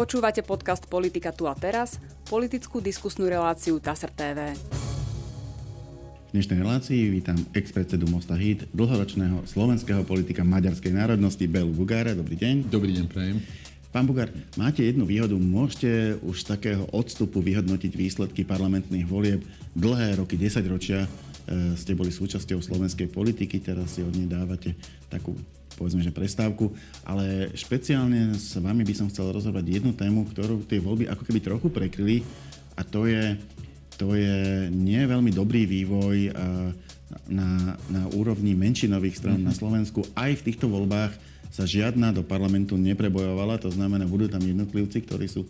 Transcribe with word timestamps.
Počúvate 0.00 0.40
podcast 0.40 0.88
Politika 0.88 1.28
tu 1.28 1.44
a 1.44 1.52
teraz, 1.52 2.00
politickú 2.24 2.80
diskusnú 2.80 3.28
reláciu 3.28 3.76
TASR 3.76 4.08
TV. 4.08 4.56
V 4.56 6.30
dnešnej 6.32 6.56
relácii 6.56 7.12
vítam 7.12 7.36
ex-predsedu 7.52 8.08
Mosta 8.08 8.32
Hit, 8.32 8.64
dlhoročného 8.72 9.44
slovenského 9.44 10.00
politika 10.08 10.40
maďarskej 10.40 10.96
národnosti 10.96 11.44
Belu 11.44 11.68
Bugára. 11.76 12.16
Dobrý 12.16 12.32
deň. 12.32 12.72
Dobrý 12.72 12.96
deň, 12.96 13.06
prajem. 13.12 13.44
Pán 13.92 14.08
Bugár, 14.08 14.32
máte 14.56 14.88
jednu 14.88 15.04
výhodu, 15.04 15.36
môžete 15.36 16.16
už 16.24 16.48
z 16.48 16.56
takého 16.56 16.88
odstupu 16.96 17.44
vyhodnotiť 17.44 17.92
výsledky 17.92 18.40
parlamentných 18.48 19.04
volieb. 19.04 19.44
Dlhé 19.76 20.16
roky, 20.16 20.40
10 20.40 20.64
ročia 20.64 21.04
e, 21.04 21.76
ste 21.76 21.92
boli 21.92 22.08
súčasťou 22.08 22.64
slovenskej 22.64 23.12
politiky, 23.12 23.60
teraz 23.60 23.92
si 23.92 24.00
od 24.00 24.16
nej 24.16 24.32
dávate 24.32 24.72
takú 25.12 25.36
povedzme, 25.80 26.04
že 26.04 26.12
prestávku, 26.12 26.76
ale 27.08 27.48
špeciálne 27.56 28.36
s 28.36 28.60
vami 28.60 28.84
by 28.84 28.92
som 28.92 29.08
chcel 29.08 29.32
rozhodovať 29.32 29.80
jednu 29.80 29.96
tému, 29.96 30.28
ktorú 30.28 30.68
tie 30.68 30.76
voľby 30.76 31.08
ako 31.08 31.24
keby 31.24 31.40
trochu 31.40 31.72
prekryli 31.72 32.20
a 32.76 32.84
to 32.84 33.08
je, 33.08 33.40
to 33.96 34.12
je 34.12 34.68
nie 34.68 35.00
veľmi 35.00 35.32
dobrý 35.32 35.64
vývoj 35.64 36.36
na, 37.32 37.80
na 37.88 38.02
úrovni 38.12 38.52
menšinových 38.52 39.16
stran 39.16 39.40
mm-hmm. 39.40 39.50
na 39.50 39.56
Slovensku. 39.56 40.04
Aj 40.12 40.30
v 40.30 40.44
týchto 40.44 40.68
voľbách 40.68 41.16
sa 41.50 41.66
žiadna 41.66 42.14
do 42.14 42.22
parlamentu 42.22 42.78
neprebojovala, 42.78 43.58
to 43.58 43.72
znamená, 43.72 44.06
budú 44.06 44.30
tam 44.30 44.44
jednotlivci, 44.44 45.02
ktorí 45.02 45.26
sú 45.26 45.48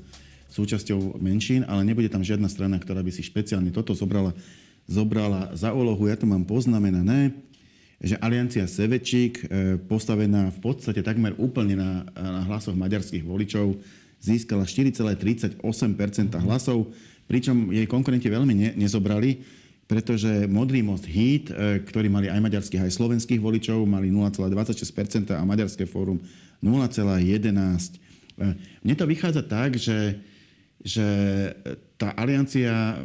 súčasťou 0.50 1.20
menšín, 1.20 1.62
ale 1.68 1.84
nebude 1.84 2.08
tam 2.08 2.24
žiadna 2.24 2.48
strana, 2.48 2.80
ktorá 2.80 3.04
by 3.04 3.12
si 3.12 3.22
špeciálne 3.22 3.70
toto 3.70 3.92
zobrala, 3.92 4.32
zobrala 4.88 5.52
za 5.54 5.70
úlohu. 5.70 6.08
Ja 6.08 6.16
to 6.16 6.26
mám 6.26 6.48
poznamenané, 6.48 7.36
že 8.00 8.16
Aliancia 8.16 8.64
Sevečík, 8.64 9.44
e, 9.44 9.76
postavená 9.76 10.48
v 10.48 10.58
podstate 10.64 11.04
takmer 11.04 11.36
úplne 11.36 11.76
na, 11.76 11.92
na 12.16 12.42
hlasoch 12.48 12.72
maďarských 12.72 13.22
voličov, 13.22 13.76
získala 14.20 14.64
4,38 14.64 15.60
hlasov, 16.40 16.88
pričom 17.28 17.70
jej 17.70 17.84
konkurenti 17.84 18.32
veľmi 18.32 18.54
ne, 18.56 18.70
nezobrali 18.76 19.60
pretože 19.90 20.46
Modrý 20.46 20.86
most 20.86 21.02
Hit, 21.02 21.50
e, 21.50 21.82
ktorý 21.82 22.06
mali 22.06 22.30
aj 22.30 22.38
maďarských, 22.38 22.86
aj 22.86 22.94
slovenských 22.94 23.42
voličov, 23.42 23.82
mali 23.90 24.06
0,26% 24.14 25.34
a 25.34 25.42
Maďarské 25.42 25.82
fórum 25.82 26.22
0,11%. 26.62 27.98
E, 28.38 28.54
mne 28.86 28.94
to 28.94 29.10
vychádza 29.10 29.42
tak, 29.42 29.74
že, 29.74 30.22
že 30.78 31.02
tá 31.98 32.14
aliancia 32.14 33.02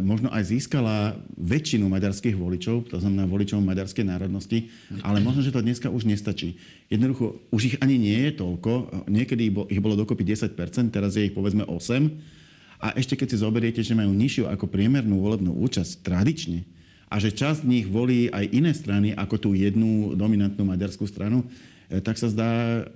možno 0.00 0.28
aj 0.30 0.52
získala 0.52 1.16
väčšinu 1.36 1.88
maďarských 1.88 2.36
voličov, 2.36 2.88
to 2.92 3.00
znamená 3.00 3.24
voličov 3.26 3.60
maďarskej 3.64 4.04
národnosti, 4.06 4.70
ale 5.00 5.20
možno, 5.20 5.40
že 5.40 5.52
to 5.52 5.64
dneska 5.64 5.88
už 5.88 6.04
nestačí. 6.06 6.60
Jednoducho, 6.92 7.40
už 7.50 7.62
ich 7.74 7.76
ani 7.80 7.96
nie 7.96 8.30
je 8.30 8.40
toľko. 8.40 9.04
Niekedy 9.08 9.50
ich 9.72 9.80
bolo 9.82 9.96
dokopy 9.96 10.22
10%, 10.22 10.56
teraz 10.92 11.16
je 11.16 11.28
ich 11.28 11.34
povedzme 11.34 11.64
8%. 11.64 12.40
A 12.80 12.96
ešte 12.96 13.12
keď 13.12 13.36
si 13.36 13.44
zoberiete, 13.44 13.80
že 13.84 13.92
majú 13.92 14.08
nižšiu 14.16 14.48
ako 14.48 14.64
priemernú 14.64 15.20
volebnú 15.20 15.52
účasť 15.60 16.00
tradične 16.00 16.64
a 17.12 17.20
že 17.20 17.28
časť 17.28 17.66
z 17.66 17.68
nich 17.68 17.84
volí 17.84 18.32
aj 18.32 18.48
iné 18.56 18.72
strany 18.72 19.12
ako 19.12 19.36
tú 19.36 19.50
jednu 19.52 20.16
dominantnú 20.16 20.64
maďarskú 20.64 21.04
stranu, 21.04 21.44
e, 21.92 22.00
tak 22.00 22.16
sa 22.16 22.32
zdá 22.32 22.50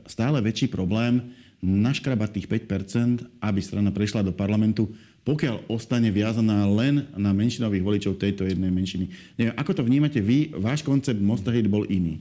stále 0.08 0.40
väčší 0.40 0.72
problém 0.72 1.20
naškrabať 1.60 2.40
tých 2.40 2.46
5%, 2.48 3.28
aby 3.44 3.60
strana 3.60 3.92
prešla 3.92 4.24
do 4.24 4.32
parlamentu, 4.32 4.88
pokiaľ 5.24 5.72
ostane 5.72 6.12
viazaná 6.12 6.68
len 6.68 7.08
na 7.16 7.32
menšinových 7.32 7.84
voličov 7.84 8.20
tejto 8.20 8.44
jednej 8.44 8.68
menšiny. 8.68 9.08
Neviem, 9.40 9.56
ako 9.56 9.72
to 9.72 9.82
vnímate 9.82 10.20
vy? 10.20 10.52
Váš 10.52 10.84
koncept 10.84 11.16
Mostahit 11.16 11.64
bol 11.64 11.88
iný. 11.88 12.20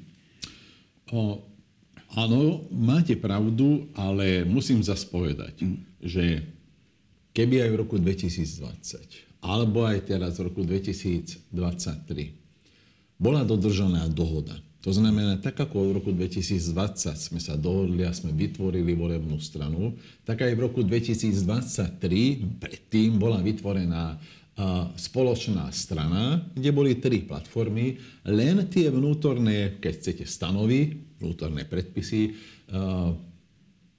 O, 1.12 1.44
áno, 2.16 2.64
máte 2.72 3.20
pravdu, 3.20 3.92
ale 3.94 4.48
musím 4.48 4.80
zase 4.80 5.04
povedať, 5.12 5.68
mm. 5.68 5.78
že 6.00 6.48
keby 7.36 7.68
aj 7.68 7.70
v 7.76 7.80
roku 7.84 8.00
2020, 8.00 9.44
alebo 9.44 9.84
aj 9.84 10.08
teraz 10.08 10.40
v 10.40 10.48
roku 10.48 10.64
2023, 10.64 11.44
bola 13.20 13.44
dodržaná 13.44 14.08
dohoda. 14.08 14.56
To 14.84 14.92
znamená, 14.92 15.40
tak 15.40 15.56
ako 15.64 15.80
v 15.80 15.96
roku 15.96 16.12
2020 16.12 17.16
sme 17.16 17.40
sa 17.40 17.56
dohodli 17.56 18.04
a 18.04 18.12
sme 18.12 18.36
vytvorili 18.36 18.92
volebnú 18.92 19.40
stranu, 19.40 19.96
tak 20.28 20.44
aj 20.44 20.52
v 20.52 20.60
roku 20.60 20.84
2023 20.84 22.60
predtým 22.60 23.16
bola 23.16 23.40
vytvorená 23.40 24.20
spoločná 25.00 25.72
strana, 25.72 26.44
kde 26.52 26.70
boli 26.76 27.00
tri 27.00 27.24
platformy, 27.24 27.98
len 28.28 28.68
tie 28.68 28.92
vnútorné, 28.92 29.80
keď 29.80 29.94
chcete, 29.98 30.24
stanovy, 30.28 31.00
vnútorné 31.18 31.64
predpisy, 31.64 32.36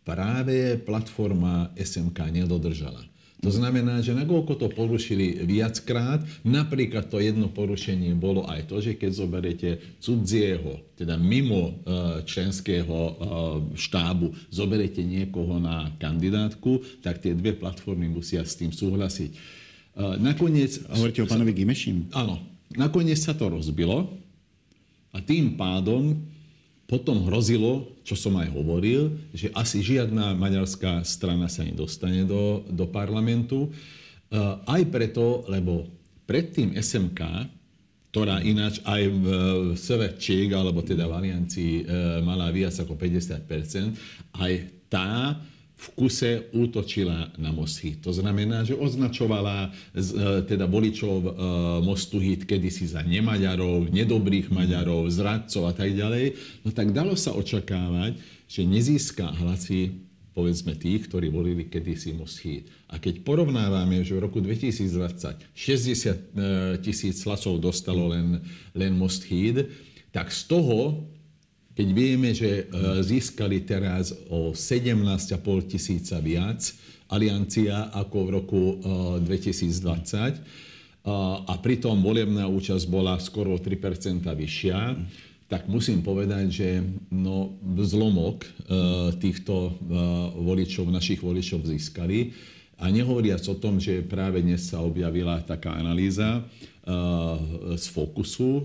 práve 0.04 0.78
platforma 0.84 1.72
SMK 1.74 2.44
nedodržala. 2.44 3.00
To 3.44 3.52
znamená, 3.52 4.00
že 4.00 4.16
nakoľko 4.16 4.56
to 4.56 4.72
porušili 4.72 5.44
viackrát, 5.44 6.24
napríklad 6.48 7.12
to 7.12 7.20
jedno 7.20 7.52
porušenie 7.52 8.16
bolo 8.16 8.48
aj 8.48 8.72
to, 8.72 8.80
že 8.80 8.96
keď 8.96 9.10
zoberiete 9.12 9.70
cudzieho, 10.00 10.80
teda 10.96 11.20
mimo 11.20 11.68
e, 11.68 11.72
členského 12.24 12.96
e, 12.96 13.12
štábu, 13.76 14.32
zoberiete 14.48 15.04
niekoho 15.04 15.60
na 15.60 15.92
kandidátku, 16.00 16.80
tak 17.04 17.20
tie 17.20 17.36
dve 17.36 17.52
platformy 17.52 18.08
musia 18.08 18.40
s 18.48 18.56
tým 18.56 18.72
súhlasiť. 18.72 19.30
E, 19.30 19.38
nakoniec... 20.24 20.80
Hovoríte 20.88 21.20
o 21.20 21.28
pánovi 21.28 21.52
Gimešim? 21.52 22.08
Áno. 22.16 22.40
Nakoniec 22.80 23.20
sa 23.20 23.36
to 23.36 23.52
rozbilo 23.52 24.08
a 25.12 25.20
tým 25.20 25.54
pádom 25.60 26.16
potom 26.84 27.24
hrozilo, 27.28 27.88
čo 28.04 28.12
som 28.12 28.36
aj 28.36 28.52
hovoril, 28.52 29.16
že 29.32 29.48
asi 29.56 29.80
žiadna 29.80 30.36
maďarská 30.36 31.00
strana 31.02 31.48
sa 31.48 31.64
nedostane 31.64 32.28
do, 32.28 32.60
do 32.68 32.84
parlamentu. 32.84 33.68
E, 33.68 33.70
aj 34.68 34.82
preto, 34.92 35.48
lebo 35.48 35.88
predtým 36.28 36.76
SMK, 36.76 37.20
ktorá 38.12 38.44
ináč 38.44 38.84
aj 38.84 39.02
v 39.10 39.26
Severčík, 39.74 40.52
alebo 40.52 40.84
teda 40.84 41.08
v 41.08 41.16
Aliancii 41.24 41.74
e, 41.80 41.84
mala 42.20 42.52
viac 42.52 42.76
ako 42.76 42.94
50%, 43.00 44.38
aj 44.38 44.52
tá 44.92 45.40
v 45.74 45.86
kuse 45.98 46.48
útočila 46.54 47.34
na 47.34 47.50
Most. 47.50 47.82
To 48.00 48.14
znamená, 48.14 48.62
že 48.62 48.78
označovala 48.78 49.68
e, 49.68 50.00
teda 50.46 50.70
voličov 50.70 51.16
e, 51.20 51.30
Mostu 51.82 52.22
Hit 52.22 52.46
kedysi 52.46 52.86
za 52.88 53.02
nemaďarov, 53.02 53.90
nedobrých 53.90 54.54
Maďarov, 54.54 55.10
zradcov 55.10 55.68
a 55.68 55.74
tak 55.74 55.92
ďalej. 55.92 56.38
No 56.62 56.70
tak 56.70 56.94
dalo 56.94 57.18
sa 57.18 57.34
očakávať, 57.34 58.16
že 58.46 58.62
nezíska 58.62 59.34
hlasy 59.44 60.04
povedzme 60.34 60.74
tých, 60.74 61.06
ktorí 61.06 61.30
volili 61.30 61.70
kedysi 61.70 62.14
Most 62.14 62.42
Hit. 62.42 62.66
A 62.90 62.98
keď 62.98 63.22
porovnávame, 63.22 64.02
že 64.02 64.18
v 64.18 64.24
roku 64.26 64.42
2020 64.42 65.54
60 65.54 65.54
e, 65.54 66.18
tisíc 66.82 67.22
hlasov 67.26 67.62
dostalo 67.62 68.10
len, 68.10 68.42
len 68.74 68.92
Most 68.94 69.26
Hit, 69.26 69.70
tak 70.14 70.30
z 70.30 70.46
toho 70.46 71.06
keď 71.74 71.88
vieme, 71.90 72.30
že 72.30 72.64
e, 72.70 73.02
získali 73.02 73.66
teraz 73.66 74.14
o 74.30 74.54
17,5 74.54 75.34
tisíca 75.66 76.22
viac 76.22 76.70
aliancia 77.10 77.90
ako 77.92 78.16
v 78.24 78.28
roku 78.30 78.62
2020 79.20 79.26
e, 79.74 80.40
a 81.44 81.54
pritom 81.58 81.98
volebná 81.98 82.46
účasť 82.46 82.86
bola 82.86 83.18
skoro 83.18 83.58
o 83.58 83.62
3 83.62 84.22
vyššia, 84.22 84.78
tak 85.50 85.68
musím 85.68 86.00
povedať, 86.00 86.46
že 86.48 86.68
no, 87.10 87.58
zlomok 87.82 88.46
e, 88.46 88.48
týchto 89.18 89.76
voličov, 90.40 90.88
našich 90.88 91.20
voličov 91.20 91.66
získali. 91.66 92.32
A 92.82 92.90
nehovoriac 92.90 93.42
o 93.46 93.54
tom, 93.54 93.78
že 93.78 94.02
práve 94.02 94.42
dnes 94.42 94.66
sa 94.66 94.82
objavila 94.82 95.38
taká 95.46 95.78
analýza, 95.78 96.42
z 96.84 97.86
Fokusu, 97.88 98.60
eh, 98.60 98.64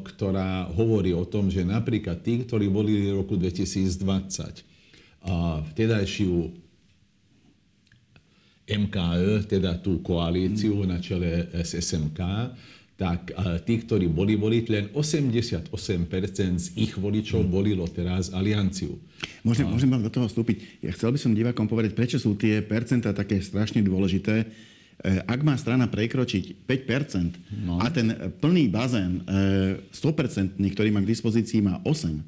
ktorá 0.00 0.72
hovorí 0.72 1.12
o 1.12 1.28
tom, 1.28 1.52
že 1.52 1.68
napríklad 1.68 2.24
tí, 2.24 2.40
ktorí 2.40 2.72
boli 2.72 3.12
v 3.12 3.20
roku 3.20 3.36
2020 3.36 4.64
a 5.28 5.60
vtedajšiu 5.60 6.48
MKE, 8.68 9.48
teda 9.48 9.80
tú 9.80 10.00
koalíciu 10.00 10.84
na 10.84 11.00
čele 11.00 11.48
SSMK, 11.52 12.20
tak 12.96 13.36
eh, 13.36 13.60
tí, 13.68 13.84
ktorí 13.84 14.08
boli 14.08 14.40
voliť, 14.40 14.64
len 14.72 14.84
88% 14.96 15.68
z 16.56 16.66
ich 16.72 16.96
voličov 16.96 17.44
hmm. 17.44 17.52
volilo 17.52 17.84
teraz 17.84 18.32
Alianciu. 18.32 18.96
Môžem, 19.44 19.68
a... 19.68 19.76
môžem 19.76 19.92
vám 19.92 20.00
do 20.00 20.08
toho 20.08 20.24
vstúpiť. 20.24 20.80
Ja 20.88 20.96
chcel 20.96 21.12
by 21.12 21.20
som 21.20 21.36
divákom 21.36 21.68
povedať, 21.68 21.92
prečo 21.92 22.16
sú 22.16 22.32
tie 22.32 22.64
percentá 22.64 23.12
také 23.12 23.44
strašne 23.44 23.84
dôležité 23.84 24.48
ak 25.06 25.40
má 25.46 25.54
strana 25.54 25.86
prekročiť 25.86 26.66
5% 26.66 27.62
no. 27.62 27.78
a 27.78 27.86
ten 27.86 28.34
plný 28.42 28.66
bazén 28.66 29.22
100%, 29.94 30.58
e, 30.58 30.70
ktorý 30.74 30.90
má 30.90 30.98
k 30.98 31.10
dispozícii, 31.14 31.62
má 31.62 31.78
8, 31.86 32.18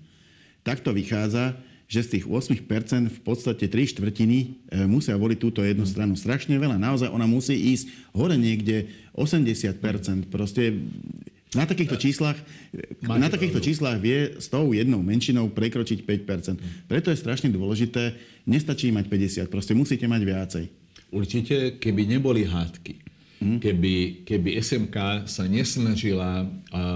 tak 0.62 0.78
to 0.78 0.94
vychádza, 0.94 1.58
že 1.90 2.06
z 2.06 2.08
tých 2.14 2.24
8% 2.30 3.10
v 3.10 3.20
podstate 3.26 3.66
3 3.66 3.74
štvrtiny 3.74 4.38
e, 4.38 4.46
musia 4.86 5.18
voliť 5.18 5.38
túto 5.42 5.66
jednu 5.66 5.82
stranu. 5.82 6.14
Strašne 6.14 6.54
veľa. 6.54 6.78
Naozaj 6.78 7.10
ona 7.10 7.26
musí 7.26 7.58
ísť 7.74 8.14
hore 8.14 8.38
niekde 8.38 8.86
80%. 9.18 10.30
Proste 10.30 10.78
Na 11.50 11.66
takýchto 11.66 11.98
číslach, 11.98 12.38
na 13.02 13.26
takýchto 13.26 13.58
číslach 13.58 13.98
vie 13.98 14.38
s 14.38 14.46
tou 14.46 14.70
jednou 14.70 15.02
menšinou 15.02 15.50
prekročiť 15.50 16.06
5%. 16.06 16.86
Preto 16.86 17.10
je 17.10 17.18
strašne 17.18 17.50
dôležité, 17.50 18.14
nestačí 18.46 18.94
mať 18.94 19.10
50, 19.10 19.50
proste 19.50 19.74
musíte 19.74 20.06
mať 20.06 20.22
viacej. 20.22 20.64
Určite, 21.10 21.82
keby 21.82 22.06
neboli 22.06 22.46
hádky, 22.46 22.94
mm. 23.42 23.58
keby, 23.58 23.94
keby 24.22 24.62
SMK 24.62 25.26
sa 25.26 25.44
nesnažila, 25.50 26.46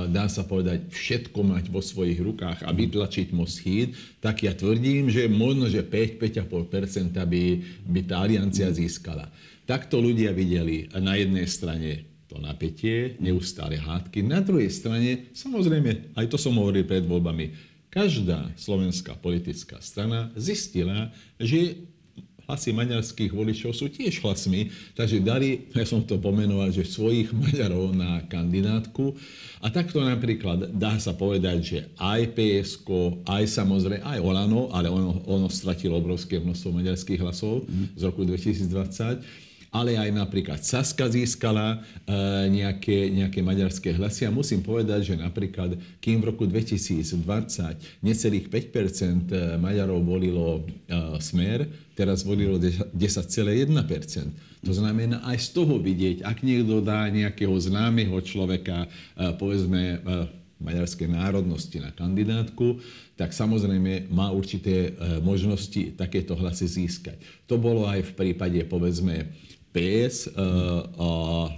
dá 0.08 0.30
sa 0.30 0.46
povedať, 0.46 0.86
všetko 0.86 1.40
mať 1.42 1.64
vo 1.74 1.82
svojich 1.82 2.22
rukách 2.22 2.62
a 2.62 2.70
vytlačiť 2.70 3.34
Moschid, 3.34 3.98
tak 4.22 4.46
ja 4.46 4.54
tvrdím, 4.54 5.10
že 5.10 5.26
možno, 5.26 5.66
že 5.66 5.82
5-5,5% 5.82 7.10
by, 7.10 7.44
by 7.90 8.00
tá 8.06 8.22
aliancia 8.22 8.70
získala. 8.70 9.26
Takto 9.64 9.98
ľudia 9.98 10.30
videli 10.30 10.86
na 10.94 11.16
jednej 11.18 11.48
strane 11.50 12.06
to 12.28 12.40
napätie, 12.40 13.16
neustále 13.20 13.76
hádky. 13.76 14.24
Na 14.24 14.40
druhej 14.40 14.72
strane, 14.72 15.30
samozrejme, 15.36 16.16
aj 16.16 16.26
to 16.28 16.36
som 16.40 16.56
hovoril 16.56 16.84
pred 16.84 17.04
voľbami, 17.04 17.74
každá 17.94 18.50
slovenská 18.58 19.14
politická 19.22 19.78
strana 19.78 20.34
zistila, 20.34 21.14
že 21.38 21.86
hlasy 22.44 22.70
maďarských 22.76 23.32
voličov 23.32 23.72
sú 23.72 23.88
tiež 23.88 24.20
hlasmi, 24.20 24.68
takže 24.92 25.20
dali, 25.24 25.68
ja 25.72 25.84
som 25.88 26.04
to 26.04 26.20
pomenoval, 26.20 26.68
že 26.68 26.84
svojich 26.84 27.32
Maďarov 27.32 27.96
na 27.96 28.24
kandidátku. 28.28 29.16
A 29.64 29.72
takto 29.72 30.04
napríklad 30.04 30.76
dá 30.76 31.00
sa 31.00 31.16
povedať, 31.16 31.58
že 31.64 31.78
aj 31.96 32.36
PSK, 32.36 32.88
aj 33.24 33.44
samozrejme, 33.48 34.04
aj 34.04 34.18
Olano, 34.20 34.68
ale 34.70 34.92
ono, 34.92 35.24
ono 35.24 35.48
stratilo 35.48 35.96
obrovské 35.96 36.36
množstvo 36.36 36.68
maďarských 36.68 37.20
hlasov 37.24 37.64
mm. 37.64 37.96
z 37.96 38.02
roku 38.04 38.28
2020, 38.28 39.43
ale 39.74 39.98
aj 39.98 40.14
napríklad 40.14 40.62
Saska 40.62 41.10
získala 41.10 41.82
e, 42.06 42.46
nejaké, 42.46 43.10
nejaké 43.10 43.42
maďarské 43.42 43.90
hlasy. 43.90 44.22
A 44.22 44.30
musím 44.30 44.62
povedať, 44.62 45.10
že 45.10 45.14
napríklad, 45.18 45.74
kým 45.98 46.22
v 46.22 46.30
roku 46.30 46.46
2020 46.46 47.18
necelých 47.98 48.46
5 48.46 48.54
e, 48.54 49.58
Maďarov 49.58 50.06
volilo 50.06 50.62
e, 50.62 51.18
Smer, 51.18 51.66
teraz 51.98 52.22
volilo 52.22 52.62
10,1% 52.62 52.94
To 54.62 54.72
znamená 54.72 55.26
aj 55.26 55.42
z 55.42 55.48
toho 55.50 55.82
vidieť, 55.82 56.22
ak 56.22 56.46
niekto 56.46 56.78
dá 56.78 57.10
nejakého 57.10 57.54
známeho 57.58 58.14
človeka, 58.22 58.86
povedzme, 59.38 60.02
maďarskej 60.58 61.06
národnosti 61.06 61.78
na 61.78 61.94
kandidátku, 61.94 62.82
tak 63.14 63.30
samozrejme 63.30 64.10
má 64.10 64.34
určité 64.34 64.90
možnosti 65.22 65.94
takéto 65.94 66.34
hlasy 66.34 66.66
získať. 66.66 67.14
To 67.46 67.62
bolo 67.62 67.86
aj 67.86 68.10
v 68.10 68.12
prípade, 68.18 68.58
povedzme, 68.66 69.30
PS 69.74 70.30
uh, 70.30 70.86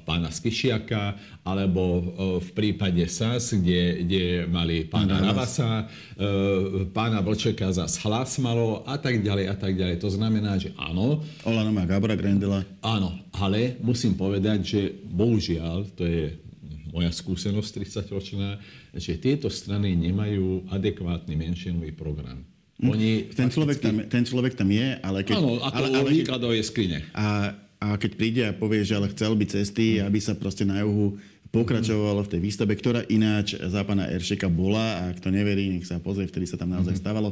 pána 0.08 0.32
Spišiaka, 0.32 1.20
alebo 1.44 1.84
uh, 1.84 2.04
v 2.40 2.48
prípade 2.56 3.04
SAS, 3.12 3.52
kde, 3.52 4.08
kde 4.08 4.24
mali 4.48 4.88
pána 4.88 5.20
Ravasa, 5.20 5.84
uh, 5.84 6.88
pána 6.96 7.20
Vlčeka 7.20 7.68
za 7.68 7.84
hlas 8.08 8.40
malo 8.40 8.80
a 8.88 8.96
tak 8.96 9.20
ďalej 9.20 9.52
a 9.52 9.56
tak 9.60 9.76
ďalej. 9.76 10.00
To 10.00 10.08
znamená, 10.08 10.56
že 10.56 10.72
áno. 10.80 11.20
Olano 11.44 11.76
má 11.76 11.84
Gabora 11.84 12.16
Grendela. 12.16 12.64
Áno, 12.80 13.20
ale 13.36 13.76
musím 13.84 14.16
povedať, 14.16 14.58
že 14.64 14.80
bohužiaľ, 15.12 15.92
to 15.92 16.08
je 16.08 16.40
moja 16.88 17.12
skúsenosť 17.12 17.84
30-ročná, 17.84 18.56
že 18.96 19.20
tieto 19.20 19.52
strany 19.52 19.92
nemajú 19.92 20.72
adekvátny 20.72 21.36
menšinový 21.36 21.92
program. 21.92 22.40
Hm. 22.80 22.88
Oni 22.88 23.10
ten, 23.28 23.52
fakticky... 23.52 23.52
človek 23.52 23.76
tam, 23.84 23.96
ten 24.08 24.24
človek 24.24 24.52
tam 24.56 24.68
je, 24.72 24.88
ale 25.04 25.20
keď... 25.20 25.36
Áno, 25.36 25.60
ako 25.60 25.76
ale, 25.76 25.88
ale, 25.92 26.08
výkladovej 26.16 26.62
skrine. 26.64 27.04
A 27.12 27.52
a 27.86 27.94
keď 27.94 28.10
príde 28.18 28.42
a 28.42 28.56
povie, 28.56 28.82
že 28.82 28.98
ale 28.98 29.12
chcel 29.14 29.38
by 29.38 29.46
cesty, 29.46 30.02
aby 30.02 30.18
sa 30.18 30.34
proste 30.34 30.66
na 30.66 30.82
juhu 30.82 31.14
pokračovalo 31.54 32.26
v 32.26 32.32
tej 32.36 32.40
výstave, 32.42 32.74
ktorá 32.74 33.06
ináč 33.06 33.54
za 33.54 33.86
pána 33.86 34.10
Eršeka 34.10 34.50
bola 34.50 35.06
a 35.06 35.14
kto 35.14 35.30
neverí, 35.30 35.70
nech 35.70 35.86
sa 35.86 36.02
pozrie, 36.02 36.26
vtedy 36.26 36.50
sa 36.50 36.58
tam 36.58 36.74
naozaj 36.74 36.98
mhm. 36.98 37.00
stávalo, 37.00 37.30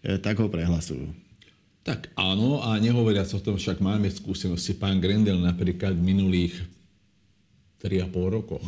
e, 0.00 0.16
tak 0.22 0.38
ho 0.38 0.46
prehlasujú. 0.46 1.10
Tak 1.82 2.12
áno, 2.14 2.60
a 2.60 2.76
nehovoriac 2.78 3.26
o 3.32 3.40
tom, 3.40 3.56
však 3.56 3.80
máme 3.80 4.12
skúsenosti. 4.12 4.76
Pán 4.76 5.00
Grendel 5.00 5.40
napríklad 5.40 5.96
v 5.96 6.04
minulých 6.04 6.54
3,5 7.80 8.12
rokoch, 8.12 8.66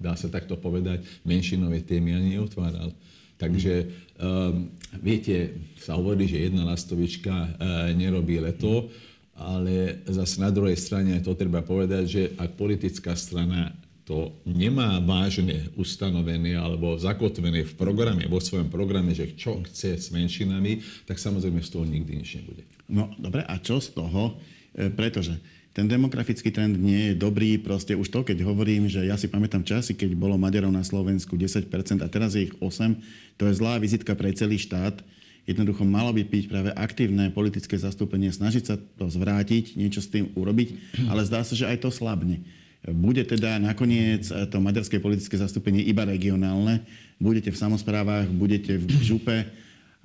dá 0.00 0.16
sa 0.16 0.32
takto 0.32 0.56
povedať, 0.56 1.04
menšinové 1.28 1.84
témy 1.84 2.16
ani 2.16 2.28
neotváral. 2.38 2.88
Takže 3.36 3.90
um, 4.16 4.70
viete, 5.02 5.60
sa 5.76 5.98
hovorí, 5.98 6.24
že 6.24 6.48
jedna 6.48 6.64
lastovička 6.64 7.34
uh, 7.34 7.48
nerobí 7.92 8.40
leto. 8.40 8.88
Mm 8.88 9.13
ale 9.34 10.06
zase 10.06 10.38
na 10.38 10.50
druhej 10.50 10.78
strane 10.78 11.18
to 11.18 11.34
treba 11.34 11.60
povedať, 11.60 12.04
že 12.06 12.22
ak 12.38 12.54
politická 12.54 13.18
strana 13.18 13.74
to 14.04 14.36
nemá 14.44 15.00
vážne 15.00 15.72
ustanovené 15.80 16.60
alebo 16.60 17.00
zakotvené 17.00 17.64
v 17.64 17.72
programe, 17.72 18.28
vo 18.28 18.36
svojom 18.36 18.68
programe, 18.68 19.16
že 19.16 19.32
čo 19.32 19.64
chce 19.64 19.96
s 19.96 20.12
menšinami, 20.12 20.84
tak 21.08 21.16
samozrejme 21.16 21.64
z 21.64 21.70
toho 21.72 21.88
nikdy 21.88 22.12
nič 22.20 22.36
nebude. 22.36 22.62
No 22.84 23.08
dobre, 23.16 23.42
a 23.48 23.56
čo 23.56 23.80
z 23.80 23.96
toho? 23.96 24.36
E, 24.76 24.92
pretože 24.92 25.40
ten 25.74 25.88
demografický 25.88 26.52
trend 26.52 26.76
nie 26.76 27.10
je 27.10 27.14
dobrý. 27.18 27.56
Proste 27.58 27.96
už 27.96 28.12
to, 28.12 28.22
keď 28.22 28.44
hovorím, 28.44 28.86
že 28.86 29.08
ja 29.08 29.16
si 29.16 29.26
pamätám 29.26 29.64
časy, 29.64 29.96
keď 29.96 30.14
bolo 30.14 30.38
Maďarov 30.38 30.70
na 30.70 30.84
Slovensku 30.84 31.34
10% 31.34 31.66
a 32.04 32.06
teraz 32.06 32.36
je 32.36 32.46
ich 32.46 32.54
8, 32.60 33.40
to 33.40 33.48
je 33.48 33.58
zlá 33.58 33.80
vizitka 33.80 34.12
pre 34.14 34.30
celý 34.36 34.60
štát 34.60 35.00
Jednoducho 35.44 35.84
malo 35.84 36.08
by 36.16 36.24
byť 36.24 36.44
práve 36.48 36.70
aktívne 36.72 37.28
politické 37.28 37.76
zastúpenie, 37.76 38.32
snažiť 38.32 38.64
sa 38.64 38.80
to 38.80 39.12
zvrátiť, 39.12 39.76
niečo 39.76 40.00
s 40.00 40.08
tým 40.08 40.32
urobiť, 40.32 40.96
ale 41.12 41.20
zdá 41.28 41.44
sa, 41.44 41.52
že 41.52 41.68
aj 41.68 41.84
to 41.84 41.92
slabne. 41.92 42.40
Bude 42.84 43.24
teda 43.24 43.60
nakoniec 43.60 44.28
to 44.28 44.56
maďarské 44.60 45.00
politické 45.00 45.36
zastúpenie 45.36 45.84
iba 45.84 46.04
regionálne, 46.04 46.84
budete 47.20 47.52
v 47.52 47.60
samozprávach, 47.60 48.28
budete 48.28 48.76
v 48.80 48.88
župe 49.04 49.36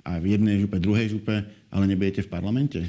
a 0.04 0.16
v 0.20 0.36
jednej 0.36 0.60
župe, 0.60 0.76
druhej 0.80 1.16
župe, 1.16 1.44
ale 1.72 1.84
nebudete 1.88 2.24
v 2.24 2.32
parlamente? 2.32 2.80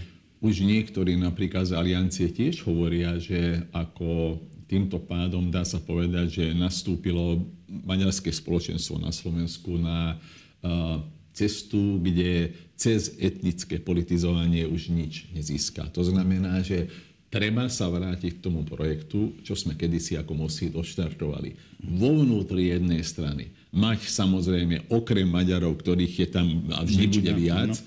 Už 0.42 0.64
niektorí 0.64 1.16
napríklad 1.16 1.70
z 1.70 1.78
aliancie 1.78 2.28
tiež 2.32 2.66
hovoria, 2.68 3.16
že 3.20 3.62
ako 3.72 4.42
týmto 4.66 5.00
pádom 5.00 5.52
dá 5.52 5.68
sa 5.68 5.80
povedať, 5.80 6.40
že 6.40 6.46
nastúpilo 6.56 7.44
maďarské 7.68 8.32
spoločenstvo 8.32 8.96
na 9.00 9.12
Slovensku 9.12 9.76
na 9.76 10.16
uh, 10.64 11.04
cestu, 11.32 12.00
kde 12.04 12.52
cez 12.76 13.14
etnické 13.22 13.78
politizovanie 13.78 14.66
už 14.68 14.90
nič 14.90 15.30
nezíska. 15.32 15.88
To 15.96 16.02
znamená, 16.02 16.60
že 16.66 16.90
treba 17.32 17.70
sa 17.72 17.88
vrátiť 17.88 18.38
k 18.38 18.44
tomu 18.44 18.68
projektu, 18.68 19.38
čo 19.46 19.56
sme 19.56 19.78
kedysi 19.78 20.20
ako 20.20 20.36
Mosid 20.36 20.76
odštartovali. 20.76 21.56
Vo 21.86 22.20
vnútri 22.22 22.74
jednej 22.74 23.06
strany 23.06 23.54
mať 23.72 24.12
samozrejme 24.12 24.92
okrem 24.92 25.30
Maďarov, 25.30 25.80
ktorých 25.80 26.14
je 26.26 26.28
tam 26.28 26.48
a 26.76 26.84
vždy 26.84 27.06
bude 27.08 27.32
viac, 27.40 27.80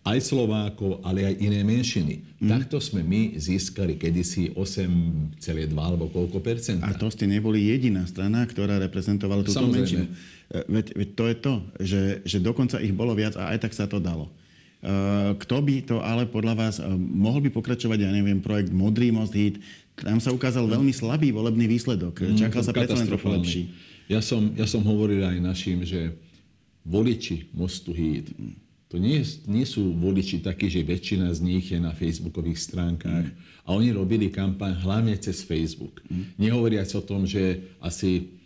aj 0.00 0.18
Slovákov, 0.24 1.04
ale 1.04 1.28
aj 1.28 1.34
iné 1.44 1.60
menšiny. 1.60 2.40
Mm. 2.40 2.48
Takto 2.48 2.80
sme 2.80 3.04
my 3.04 3.36
získali 3.36 4.00
kedysi 4.00 4.56
8,2 4.56 5.36
alebo 5.76 6.08
koľko 6.08 6.40
percent. 6.40 6.80
A 6.80 6.96
to 6.96 7.12
ste 7.12 7.28
neboli 7.28 7.68
jediná 7.68 8.08
strana, 8.08 8.48
ktorá 8.48 8.80
reprezentovala 8.80 9.44
túto 9.44 9.60
Samozrejme. 9.60 9.76
menšinu. 9.76 10.04
E, 10.50 10.66
veď, 10.66 10.86
veď 10.98 11.08
to 11.14 11.24
je 11.24 11.36
to, 11.38 11.54
že, 11.78 12.02
že 12.26 12.38
dokonca 12.42 12.82
ich 12.82 12.90
bolo 12.90 13.14
viac 13.14 13.38
a 13.38 13.54
aj 13.54 13.58
tak 13.64 13.72
sa 13.72 13.86
to 13.86 14.02
dalo. 14.02 14.28
E, 14.82 14.92
kto 15.38 15.56
by 15.62 15.74
to 15.86 15.96
ale 16.02 16.26
podľa 16.26 16.54
vás 16.58 16.74
e, 16.78 16.86
mohol 16.98 17.40
by 17.46 17.50
pokračovať, 17.54 17.98
ja 18.02 18.10
neviem, 18.10 18.42
projekt 18.42 18.74
Modrý 18.74 19.14
most 19.14 19.32
hit, 19.32 19.62
tam 19.94 20.18
sa 20.18 20.34
ukázal 20.34 20.66
no. 20.66 20.74
veľmi 20.76 20.90
slabý 20.90 21.30
volebný 21.30 21.70
výsledok. 21.70 22.18
Mm, 22.18 22.36
Čakal 22.36 22.62
sa 22.66 22.72
predsa 22.74 22.98
len 22.98 23.06
trochu 23.06 23.28
lepší. 23.30 23.62
Ja 24.10 24.18
som, 24.18 24.50
ja 24.58 24.66
som 24.66 24.82
hovoril 24.82 25.22
aj 25.22 25.38
našim, 25.38 25.86
že 25.86 26.18
voliči 26.82 27.52
Mostu 27.54 27.94
hit 27.94 28.34
to 28.90 28.98
nie, 28.98 29.22
nie 29.46 29.62
sú 29.62 29.94
voliči 29.94 30.42
takí, 30.42 30.66
že 30.66 30.82
väčšina 30.82 31.30
z 31.30 31.40
nich 31.46 31.70
je 31.70 31.78
na 31.78 31.94
facebookových 31.94 32.58
stránkach 32.58 33.22
mm. 33.22 33.62
a 33.62 33.78
oni 33.78 33.94
robili 33.94 34.34
kampaň 34.34 34.82
hlavne 34.82 35.14
cez 35.14 35.46
Facebook. 35.46 36.02
Mm. 36.10 36.34
Nehovoriac 36.34 36.90
o 36.98 37.02
tom, 37.06 37.22
že 37.22 37.70
asi 37.78 38.39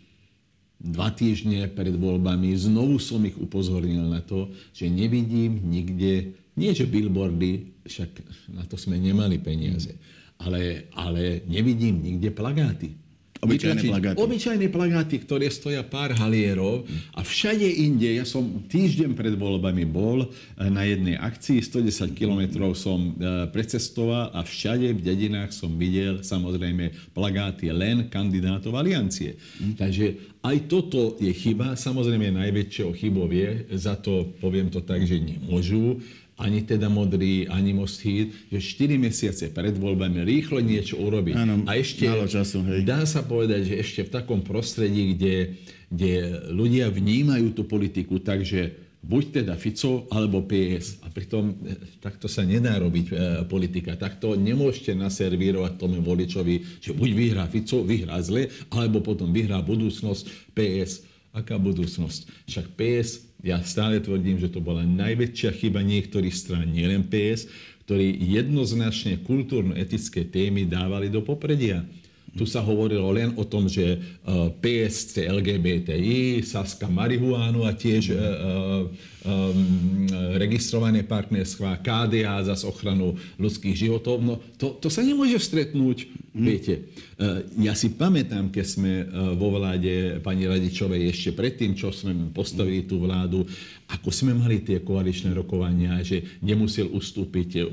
dva 0.79 1.09
týždne 1.11 1.71
pred 1.71 1.95
voľbami 1.95 2.51
znovu 2.57 2.99
som 2.99 3.23
ich 3.23 3.37
upozornil 3.37 4.05
na 4.05 4.19
to, 4.21 4.51
že 4.75 4.91
nevidím 4.91 5.63
nikde, 5.63 6.35
nie 6.55 6.71
že 6.75 6.89
billboardy, 6.89 7.83
však 7.85 8.09
na 8.55 8.63
to 8.67 8.75
sme 8.75 8.99
nemali 8.99 9.39
peniaze, 9.39 9.95
ale, 10.41 10.91
ale 10.97 11.45
nevidím 11.47 12.03
nikde 12.03 12.31
plagáty. 12.35 13.04
Obyčajné 13.45 13.81
plagáty. 13.85 14.15
Obyčajné 14.17 14.67
plagáty, 14.73 15.15
ktoré 15.21 15.47
stoja 15.53 15.85
pár 15.85 16.17
halierov 16.17 16.89
a 17.13 17.21
všade 17.21 17.65
inde, 17.65 18.17
ja 18.17 18.25
som 18.25 18.65
týždeň 18.65 19.13
pred 19.13 19.37
voľbami 19.37 19.85
bol 19.85 20.25
eh, 20.25 20.67
na 20.67 20.83
jednej 20.83 21.15
akcii, 21.15 21.61
110 21.61 22.17
kilometrov 22.17 22.73
som 22.73 23.13
eh, 23.15 23.45
precestoval 23.53 24.33
a 24.33 24.41
všade 24.41 24.97
v 24.97 25.01
dedinách 25.01 25.53
som 25.53 25.71
videl 25.77 26.25
samozrejme 26.25 27.13
plagáty 27.13 27.69
len 27.69 28.09
kandidátov 28.09 28.73
aliancie. 28.75 29.37
Mm. 29.61 29.73
Takže 29.77 30.05
aj 30.45 30.57
toto 30.69 31.17
je 31.17 31.33
chyba. 31.33 31.73
Samozrejme 31.73 32.29
najväčšou 32.33 32.93
chybou 32.93 33.25
je, 33.33 33.65
za 33.73 33.97
to 33.97 34.29
poviem 34.37 34.69
to 34.69 34.81
tak, 34.85 35.01
že 35.01 35.17
nemôžu 35.17 36.01
ani 36.35 36.67
teda 36.67 36.91
modrý, 36.91 37.47
ani 37.47 37.71
Most 37.71 38.03
Híd, 38.03 38.51
že 38.51 38.59
4 38.59 38.99
mesiace 38.99 39.47
pred 39.55 39.71
voľbami 39.71 40.19
rýchlo 40.27 40.59
niečo 40.59 40.99
urobiť. 40.99 41.35
Áno, 41.35 41.63
a 41.63 41.79
ešte, 41.79 42.11
málo 42.11 42.27
času, 42.27 42.59
hej. 42.67 42.83
dá 42.83 43.07
sa 43.07 43.23
povedať, 43.23 43.71
že 43.71 43.75
ešte 43.79 44.01
v 44.03 44.13
takom 44.19 44.43
prostredí, 44.43 45.15
kde, 45.15 45.55
kde 45.87 46.13
ľudia 46.51 46.91
vnímajú 46.91 47.55
tú 47.55 47.63
politiku 47.63 48.19
tak, 48.19 48.43
že 48.43 48.75
buď 49.05 49.23
teda 49.41 49.53
Fico 49.55 50.09
alebo 50.11 50.43
PS. 50.43 50.99
A 51.05 51.13
pritom 51.13 51.55
e, 51.61 51.77
takto 52.01 52.25
sa 52.25 52.41
nedá 52.41 52.75
robiť 52.81 53.05
e, 53.07 53.13
politika. 53.47 53.95
Takto 53.95 54.33
nemôžete 54.35 54.97
naservírovať 54.97 55.77
tomu 55.77 56.01
voličovi, 56.01 56.83
že 56.83 56.91
buď 56.91 57.09
vyhrá 57.13 57.45
Fico, 57.47 57.85
vyhrá 57.85 58.17
zle, 58.19 58.49
alebo 58.73 58.99
potom 58.99 59.29
vyhrá 59.29 59.61
budúcnosť 59.61 60.51
PS. 60.57 61.05
Aká 61.31 61.55
budúcnosť? 61.61 62.49
Však 62.49 62.65
PS 62.75 63.34
ja 63.45 63.61
stále 63.61 64.01
tvrdím, 64.01 64.41
že 64.41 64.49
to 64.49 64.57
bola 64.57 64.81
najväčšia 64.81 65.53
chyba 65.53 65.85
niektorých 65.85 66.33
strán, 66.33 66.65
nielen 66.73 67.05
PS, 67.05 67.45
ktorí 67.85 68.17
jednoznačne 68.17 69.21
kultúrno-etické 69.21 70.25
témy 70.25 70.65
dávali 70.65 71.13
do 71.13 71.21
popredia. 71.21 71.85
Tu 72.33 72.43
sa 72.49 72.59
hovorilo 72.59 73.05
len 73.13 73.37
o 73.37 73.45
tom, 73.45 73.69
že 73.69 74.01
uh, 74.01 74.49
PSC 74.59 75.29
LGBTI, 75.29 76.41
Saska 76.41 76.89
marihuánu 76.89 77.63
a 77.63 77.71
tiež 77.71 78.11
uh, 78.11 78.89
um, 79.25 80.05
registrované 80.37 81.01
partnerstvá, 81.01 81.81
KDA 81.81 82.45
za 82.45 82.55
ochranu 82.69 83.17
ľudských 83.41 83.75
životov. 83.75 84.21
No 84.21 84.37
to, 84.55 84.77
to 84.77 84.87
sa 84.87 85.01
nemôže 85.01 85.41
stretnúť, 85.41 86.05
mm. 86.31 86.45
viete. 86.45 86.87
Uh, 87.17 87.41
ja 87.59 87.73
si 87.73 87.91
pamätám, 87.91 88.53
keď 88.53 88.65
sme 88.65 88.91
uh, 89.03 89.33
vo 89.33 89.57
vláde 89.57 90.21
pani 90.21 90.45
Radičovej 90.45 91.09
ešte 91.09 91.33
predtým, 91.33 91.73
čo 91.73 91.89
sme 91.89 92.29
postavili 92.31 92.85
tú 92.85 93.01
vládu, 93.01 93.43
ako 93.89 94.09
sme 94.13 94.33
mali 94.37 94.61
tie 94.61 94.81
koaličné 94.81 95.33
rokovania, 95.33 96.01
že 96.05 96.41
nemusel 96.41 96.89
ustúpiť 96.93 97.49
uh, 97.57 97.65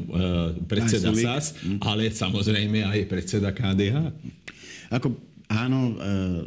predseda 0.65 1.13
SAS, 1.13 1.57
mm. 1.61 1.79
ale 1.85 2.09
samozrejme 2.09 2.89
aj 2.89 3.01
predseda 3.07 3.53
KDH. 3.53 4.13
Ako, 4.93 5.09
áno, 5.49 5.97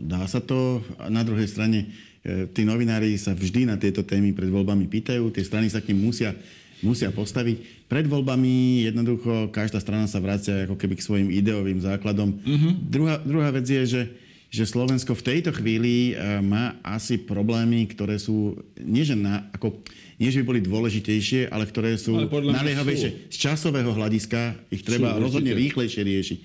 dá 0.05 0.21
sa 0.29 0.37
to. 0.37 0.77
Na 1.09 1.25
druhej 1.25 1.49
strane, 1.49 1.89
tí 2.51 2.65
novinári 2.65 3.13
sa 3.21 3.37
vždy 3.37 3.69
na 3.69 3.77
tieto 3.77 4.01
témy 4.01 4.33
pred 4.33 4.49
voľbami 4.49 4.89
pýtajú, 4.89 5.29
tie 5.29 5.45
strany 5.45 5.69
sa 5.69 5.79
k 5.79 5.93
nim 5.93 6.09
musia, 6.09 6.33
musia 6.81 7.13
postaviť. 7.13 7.85
Pred 7.85 8.09
voľbami 8.09 8.85
jednoducho 8.89 9.53
každá 9.53 9.77
strana 9.77 10.09
sa 10.09 10.17
vracia 10.17 10.65
ako 10.65 10.73
keby 10.73 10.97
k 10.97 11.05
svojim 11.05 11.29
ideovým 11.29 11.77
základom. 11.77 12.33
Mm-hmm. 12.33 12.71
Druhá, 12.89 13.15
druhá 13.21 13.49
vec 13.53 13.69
je, 13.69 13.83
že 13.85 14.01
že 14.55 14.63
Slovensko 14.63 15.11
v 15.19 15.25
tejto 15.35 15.51
chvíli 15.51 16.15
e, 16.15 16.39
má 16.39 16.79
asi 16.79 17.19
problémy, 17.19 17.91
ktoré 17.91 18.15
sú, 18.15 18.55
nie 18.79 19.03
že, 19.03 19.11
na, 19.11 19.51
ako, 19.51 19.83
nie 20.15 20.31
že 20.31 20.39
by 20.39 20.45
boli 20.47 20.61
dôležitejšie, 20.63 21.51
ale 21.51 21.67
ktoré 21.67 21.99
sú 21.99 22.15
naliehavejšie. 22.31 23.27
Z 23.27 23.35
časového 23.35 23.91
hľadiska 23.91 24.55
ich 24.71 24.87
treba 24.87 25.11
sú, 25.11 25.27
rozhodne 25.27 25.51
rýchlejšie 25.51 26.01
riešiť. 26.07 26.39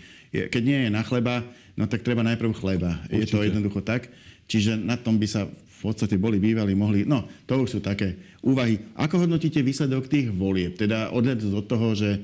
Keď 0.50 0.62
nie 0.66 0.78
je 0.86 0.90
na 0.90 1.06
chleba, 1.06 1.46
no 1.78 1.86
tak 1.86 2.02
treba 2.02 2.26
najprv 2.26 2.50
chleba. 2.58 2.98
Určite. 3.06 3.14
Je 3.14 3.26
to 3.30 3.38
jednoducho 3.46 3.80
tak. 3.86 4.10
Čiže 4.50 4.74
na 4.74 4.98
tom 4.98 5.14
by 5.14 5.26
sa 5.30 5.46
v 5.46 5.69
podstate 5.84 6.20
boli 6.20 6.36
bývali, 6.36 6.76
mohli... 6.76 7.08
No, 7.08 7.24
to 7.48 7.56
už 7.64 7.78
sú 7.78 7.80
také 7.80 8.20
úvahy. 8.44 8.76
Ako 9.00 9.24
hodnotíte 9.24 9.64
výsledok 9.64 10.10
tých 10.10 10.28
volieb? 10.28 10.76
Teda 10.76 11.08
odhľad 11.08 11.40
od 11.48 11.64
toho, 11.64 11.96
že 11.96 12.20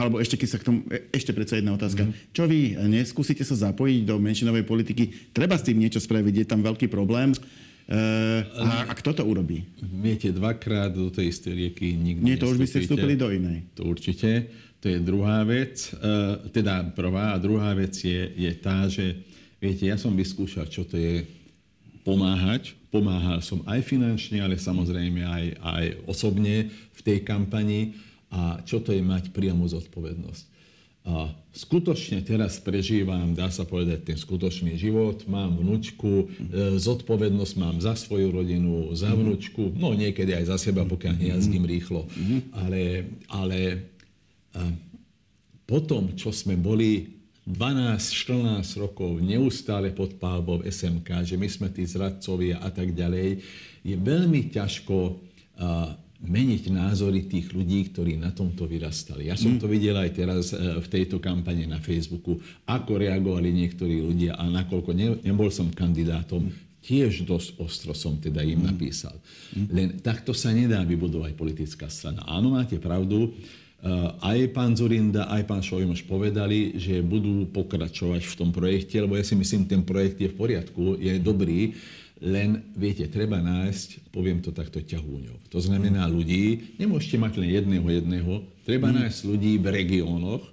alebo 0.00 0.16
ešte, 0.16 0.40
keď 0.40 0.48
sa 0.48 0.56
k 0.56 0.64
tomu, 0.64 0.78
e, 0.88 1.12
ešte 1.12 1.36
predsa 1.36 1.60
jedna 1.60 1.76
otázka. 1.76 2.08
Mm-hmm. 2.08 2.32
Čo 2.32 2.44
vy, 2.48 2.60
neskúsite 2.88 3.44
sa 3.44 3.68
zapojiť 3.68 4.08
do 4.08 4.16
menšinovej 4.16 4.64
politiky? 4.64 5.34
Treba 5.36 5.60
s 5.60 5.66
tým 5.68 5.76
niečo 5.76 6.00
spraviť, 6.00 6.34
je 6.40 6.46
tam 6.48 6.64
veľký 6.64 6.88
problém. 6.88 7.36
Uh, 7.90 8.46
a, 8.54 8.86
a 8.86 8.94
kto 8.94 9.18
to 9.18 9.22
urobí? 9.26 9.66
Viete, 9.82 10.30
dvakrát 10.30 10.94
do 10.94 11.10
tej 11.10 11.34
istej 11.34 11.52
rieky 11.58 11.98
nikdy 11.98 12.22
Nie, 12.22 12.38
to 12.38 12.46
už 12.46 12.62
by 12.62 12.70
ste 12.70 12.86
vstúpili 12.86 13.18
do 13.18 13.34
inej. 13.34 13.66
To 13.74 13.90
určite. 13.90 14.46
To 14.80 14.86
je 14.88 14.96
druhá 15.02 15.44
vec, 15.44 15.92
e, 15.92 16.48
teda 16.54 16.86
prvá 16.96 17.36
a 17.36 17.42
druhá 17.42 17.76
vec 17.76 17.92
je, 18.00 18.30
je 18.32 18.50
tá, 18.56 18.88
že 18.88 19.12
viete, 19.60 19.84
ja 19.84 20.00
som 20.00 20.16
vyskúšal, 20.16 20.72
čo 20.72 20.88
to 20.88 20.96
je 20.96 21.20
pomáhať. 22.02 22.74
Pomáhal 22.90 23.40
som 23.44 23.62
aj 23.70 23.86
finančne, 23.86 24.42
ale 24.42 24.58
samozrejme 24.58 25.22
aj, 25.22 25.44
aj 25.62 25.84
osobne 26.10 26.70
v 26.70 27.00
tej 27.00 27.18
kampani. 27.22 27.94
A 28.30 28.62
čo 28.62 28.78
to 28.78 28.94
je 28.94 29.02
mať 29.02 29.34
priamu 29.34 29.66
zodpovednosť. 29.66 30.44
A 31.00 31.32
skutočne 31.50 32.22
teraz 32.22 32.60
prežívam, 32.60 33.32
dá 33.34 33.48
sa 33.50 33.66
povedať, 33.66 34.04
ten 34.04 34.18
skutočný 34.20 34.76
život. 34.78 35.24
Mám 35.26 35.58
vnúčku, 35.58 36.28
e, 36.28 36.76
zodpovednosť 36.78 37.54
mám 37.58 37.76
za 37.82 37.98
svoju 37.98 38.30
rodinu, 38.30 38.92
za 38.94 39.10
vnúčku, 39.10 39.74
no 39.74 39.96
niekedy 39.96 40.36
aj 40.36 40.54
za 40.54 40.70
seba, 40.70 40.86
pokiaľ 40.86 41.14
nejazdím 41.18 41.64
rýchlo. 41.66 42.06
Ale, 42.52 43.10
ale 43.32 43.90
potom, 45.70 46.18
čo 46.18 46.34
sme 46.34 46.58
boli 46.58 47.19
12-14 47.48 48.62
rokov 48.82 49.20
neustále 49.24 49.90
pod 49.96 50.16
pálbou 50.20 50.60
SMK, 50.60 51.24
že 51.24 51.36
my 51.40 51.48
sme 51.48 51.68
tí 51.72 51.88
zradcovia 51.88 52.60
a 52.60 52.68
tak 52.68 52.92
ďalej, 52.92 53.40
je 53.80 53.96
veľmi 53.96 54.52
ťažko 54.52 55.16
meniť 56.20 56.62
názory 56.68 57.24
tých 57.24 57.48
ľudí, 57.56 57.88
ktorí 57.92 58.20
na 58.20 58.28
tomto 58.28 58.68
vyrastali. 58.68 59.32
Ja 59.32 59.40
som 59.40 59.56
to 59.56 59.64
videl 59.64 59.96
aj 59.96 60.10
teraz 60.12 60.52
e, 60.52 60.76
v 60.76 60.84
tejto 60.84 61.16
kampane 61.16 61.64
na 61.64 61.80
Facebooku, 61.80 62.36
ako 62.68 63.00
reagovali 63.00 63.48
niektorí 63.48 64.04
ľudia 64.04 64.36
a 64.36 64.44
nakoľko 64.44 64.90
ne, 64.92 65.16
nebol 65.24 65.48
som 65.48 65.72
kandidátom, 65.72 66.52
tiež 66.84 67.24
dosť 67.24 67.56
ostro 67.56 67.92
som 67.96 68.20
teda 68.20 68.44
im 68.44 68.68
napísal. 68.68 69.16
Len 69.52 70.00
takto 70.04 70.36
sa 70.36 70.52
nedá 70.52 70.84
vybudovať 70.84 71.32
politická 71.36 71.88
strana. 71.88 72.24
Áno, 72.28 72.52
máte 72.52 72.76
pravdu, 72.76 73.32
aj 74.20 74.38
pán 74.52 74.76
Zurinda, 74.76 75.24
aj 75.32 75.42
pán 75.48 75.64
Šojmoš 75.64 76.04
povedali, 76.04 76.76
že 76.76 77.00
budú 77.00 77.48
pokračovať 77.48 78.28
v 78.28 78.34
tom 78.36 78.52
projekte, 78.52 79.00
lebo 79.00 79.16
ja 79.16 79.24
si 79.24 79.32
myslím, 79.32 79.64
ten 79.64 79.80
projekt 79.80 80.20
je 80.20 80.28
v 80.28 80.36
poriadku, 80.36 81.00
je 81.00 81.16
dobrý, 81.16 81.72
len, 82.20 82.60
viete, 82.76 83.08
treba 83.08 83.40
nájsť, 83.40 84.12
poviem 84.12 84.44
to 84.44 84.52
takto, 84.52 84.84
ťahúňov. 84.84 85.40
To 85.48 85.56
znamená 85.56 86.04
ľudí, 86.04 86.76
nemôžete 86.76 87.16
mať 87.16 87.40
len 87.40 87.48
jedného 87.56 87.86
jedného, 87.88 88.32
treba 88.68 88.92
mm. 88.92 88.96
nájsť 89.00 89.20
ľudí 89.24 89.52
v 89.56 89.66
regiónoch, 89.72 90.44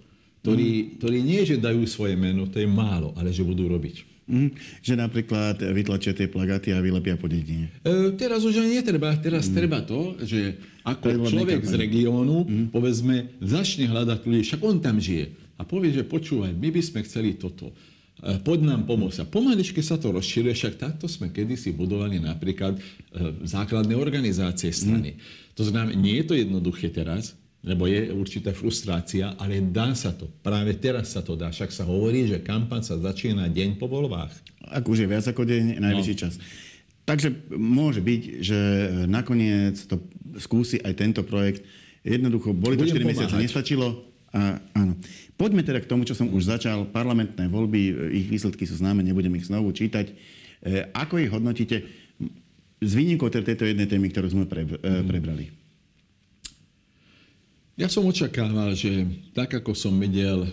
ktorí, 0.47 0.95
ktorí 0.95 1.19
nie, 1.19 1.43
že 1.43 1.59
dajú 1.59 1.83
svoje 1.83 2.15
meno, 2.15 2.47
to 2.47 2.63
je 2.63 2.69
málo, 2.69 3.11
ale 3.19 3.35
že 3.35 3.43
budú 3.43 3.67
robiť. 3.67 4.16
Mm, 4.27 4.51
že 4.83 4.99
napríklad 4.99 5.55
vytlačia 5.71 6.11
tie 6.11 6.27
plagáty 6.27 6.75
a 6.75 6.83
vylepia 6.83 7.15
po 7.15 7.31
dedine. 7.31 7.71
E, 7.79 8.11
teraz 8.19 8.43
už 8.43 8.59
ani 8.59 8.83
netreba. 8.83 9.15
Teraz 9.15 9.47
mm. 9.47 9.55
treba 9.55 9.79
to, 9.79 10.19
že 10.19 10.59
ako 10.83 11.31
človek 11.31 11.63
kampaň. 11.63 11.71
z 11.71 11.73
regiónu, 11.79 12.37
mm. 12.43 12.67
povedzme, 12.75 13.39
začne 13.39 13.87
hľadať 13.87 14.27
ľudí, 14.27 14.43
však 14.43 14.61
on 14.67 14.83
tam 14.83 14.99
žije. 14.99 15.31
A 15.55 15.63
povie, 15.63 15.95
že 15.95 16.03
počúvaj, 16.03 16.51
my 16.51 16.69
by 16.75 16.81
sme 16.83 16.99
chceli 17.07 17.39
toto. 17.39 17.71
E, 18.19 18.35
poď 18.43 18.67
nám 18.67 18.83
pomôcť. 18.83 19.23
A 19.23 19.31
pomaličke 19.31 19.79
sa 19.79 19.95
to 19.95 20.11
rozširuje, 20.11 20.51
však 20.51 20.75
takto 20.75 21.07
sme 21.07 21.31
kedysi 21.31 21.71
budovali 21.71 22.19
napríklad 22.19 22.75
e, 22.75 22.81
základné 23.47 23.95
organizácie 23.95 24.75
strany. 24.75 25.15
Mm. 25.15 25.19
To 25.55 25.63
znamená, 25.63 25.95
nie 25.95 26.19
je 26.19 26.25
to 26.27 26.35
jednoduché 26.35 26.91
teraz, 26.91 27.31
lebo 27.65 27.89
je 27.89 28.13
určitá 28.13 28.53
frustrácia, 28.53 29.33
ale 29.35 29.59
dá 29.59 29.91
sa 29.97 30.13
to. 30.13 30.29
Práve 30.45 30.77
teraz 30.77 31.17
sa 31.17 31.25
to 31.25 31.33
dá. 31.33 31.49
Však 31.49 31.73
sa 31.73 31.83
hovorí, 31.83 32.29
že 32.29 32.39
kampaň 32.39 32.85
sa 32.85 32.95
začína 32.95 33.49
deň 33.49 33.81
po 33.81 33.89
voľbách. 33.89 34.31
Ak 34.69 34.85
už 34.85 35.03
je 35.03 35.07
viac 35.09 35.25
ako 35.25 35.43
deň, 35.43 35.81
najvyšší 35.81 36.15
no. 36.15 36.21
čas. 36.21 36.33
Takže 37.07 37.27
môže 37.55 38.03
byť, 38.03 38.21
že 38.43 38.59
nakoniec 39.07 39.79
to 39.87 40.03
skúsi 40.37 40.77
aj 40.83 40.93
tento 40.99 41.21
projekt. 41.23 41.63
Jednoducho, 42.03 42.51
boli 42.51 42.75
to 42.75 42.83
Budem 42.83 42.99
4 42.99 43.03
pomáhať. 43.03 43.15
mesiace, 43.15 43.35
nestačilo. 43.39 43.87
A, 44.35 44.59
áno. 44.75 44.93
Poďme 45.39 45.63
teda 45.63 45.79
k 45.79 45.87
tomu, 45.87 46.03
čo 46.03 46.15
som 46.15 46.27
už 46.27 46.51
začal. 46.51 46.83
Parlamentné 46.91 47.47
voľby, 47.47 48.11
ich 48.11 48.27
výsledky 48.27 48.67
sú 48.67 48.75
známe, 48.79 49.07
nebudem 49.07 49.31
ich 49.39 49.47
znovu 49.47 49.71
čítať. 49.71 50.11
E, 50.11 50.13
ako 50.91 51.19
ich 51.19 51.31
hodnotíte? 51.31 51.87
Z 52.77 52.91
výnimkou 52.93 53.31
teda 53.31 53.55
tejto 53.55 53.65
jednej 53.65 53.87
témy, 53.89 54.11
ktorú 54.11 54.27
sme 54.27 54.45
pre, 54.45 54.67
e, 54.67 55.01
prebrali. 55.07 55.56
Ja 57.77 57.85
som 57.85 58.09
očakával, 58.09 58.73
že 58.73 59.05
tak 59.37 59.53
ako 59.53 59.77
som 59.77 59.93
videl, 60.01 60.49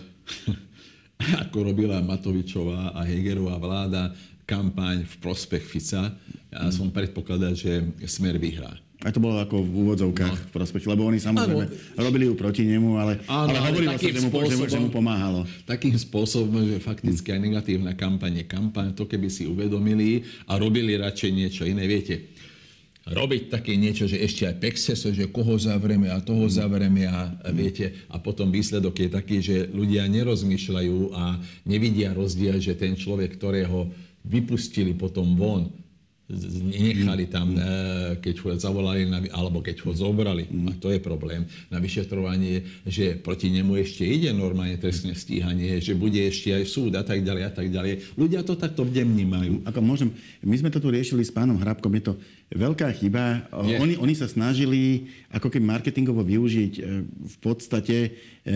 ako 1.49 1.73
robila 1.73 1.97
Matovičová 1.97 2.93
a 2.93 3.01
Hegerová 3.01 3.57
vláda 3.57 4.13
kampaň 4.45 5.01
v 5.01 5.15
prospech 5.25 5.65
Fica, 5.65 6.13
ja 6.53 6.69
mm. 6.69 6.69
som 6.69 6.93
predpokladal, 6.93 7.57
že 7.57 7.81
Smer 8.05 8.37
vyhrá. 8.37 8.77
A 9.01 9.09
to 9.09 9.17
bolo 9.17 9.41
ako 9.41 9.61
v 9.61 9.73
úvodzovkách 9.73 10.37
no. 10.37 10.45
v 10.49 10.51
prospech, 10.53 10.85
lebo 10.85 11.05
oni 11.09 11.17
samozrejme 11.17 11.65
ano. 11.65 11.97
robili 11.97 12.29
ju 12.29 12.33
proti 12.37 12.61
nemu, 12.65 12.93
ale, 12.97 13.21
ano, 13.25 13.53
ale 13.53 13.73
hovorilo 13.73 13.97
sa, 13.97 14.05
že 14.05 14.21
mu, 14.21 14.29
spôsobom, 14.29 14.65
že 14.69 14.79
mu 14.81 14.89
pomáhalo. 14.93 15.41
Takým 15.65 15.97
spôsobom, 15.97 16.61
že 16.61 16.77
fakticky 16.77 17.33
aj 17.33 17.41
negatívna 17.41 17.97
kampaň 17.97 18.41
je 18.41 18.45
kampaň, 18.45 18.93
to 18.93 19.09
keby 19.09 19.33
si 19.33 19.49
uvedomili 19.49 20.25
a 20.45 20.61
robili 20.61 20.93
radšej 20.97 21.31
niečo 21.33 21.63
iné. 21.65 21.89
Viete, 21.89 22.33
robiť 23.05 23.53
také 23.53 23.77
niečo, 23.77 24.09
že 24.09 24.17
ešte 24.17 24.49
aj 24.49 24.55
pexeso, 24.57 25.13
že 25.13 25.29
koho 25.29 25.53
zavrieme 25.61 26.09
a 26.09 26.17
toho 26.25 26.49
zavrieme 26.49 27.05
a, 27.05 27.29
viete, 27.53 27.93
a 28.09 28.17
potom 28.17 28.49
výsledok 28.49 28.97
je 28.97 29.09
taký, 29.13 29.37
že 29.45 29.69
ľudia 29.69 30.09
nerozmýšľajú 30.09 31.13
a 31.13 31.37
nevidia 31.69 32.17
rozdiel, 32.17 32.57
že 32.57 32.73
ten 32.73 32.97
človek, 32.97 33.37
ktorého 33.37 33.93
vypustili 34.25 34.97
potom 34.97 35.37
von, 35.37 35.69
nechali 36.25 37.29
tam, 37.29 37.53
mm. 37.53 38.17
keď 38.17 38.35
ho 38.41 38.49
zavolali, 38.57 39.05
alebo 39.29 39.61
keď 39.61 39.85
ho 39.85 39.93
zobrali. 39.93 40.49
Mm. 40.49 40.73
A 40.73 40.81
to 40.81 40.89
je 40.89 40.97
problém 40.97 41.45
na 41.69 41.77
vyšetrovanie, 41.77 42.65
že 42.81 43.13
proti 43.21 43.53
nemu 43.53 43.77
ešte 43.77 44.01
ide 44.01 44.33
normálne 44.33 44.81
trestné 44.81 45.13
stíhanie, 45.13 45.77
že 45.77 45.93
bude 45.93 46.17
ešte 46.17 46.49
aj 46.49 46.65
súd 46.65 46.97
a 46.97 47.05
tak 47.05 47.21
ďalej 47.21 47.43
a 47.45 47.51
tak 47.53 47.69
ďalej. 47.69 48.17
Ľudia 48.17 48.41
to 48.41 48.57
takto 48.57 48.81
vnímajú. 48.81 49.69
Ako 49.69 49.79
môžem, 49.85 50.09
my 50.41 50.57
sme 50.57 50.73
to 50.73 50.81
tu 50.81 50.89
riešili 50.89 51.21
s 51.21 51.29
pánom 51.29 51.61
Hrabkom, 51.61 51.93
je 51.93 52.09
to 52.09 52.13
veľká 52.53 52.91
chyba. 52.93 53.49
Oni, 53.55 53.97
oni 53.97 54.13
sa 54.13 54.29
snažili 54.29 55.09
ako 55.33 55.49
keby 55.49 55.65
marketingovo 55.65 56.21
využiť 56.21 56.73
e, 56.77 56.81
v 57.07 57.37
podstate 57.41 57.97
e, 58.05 58.09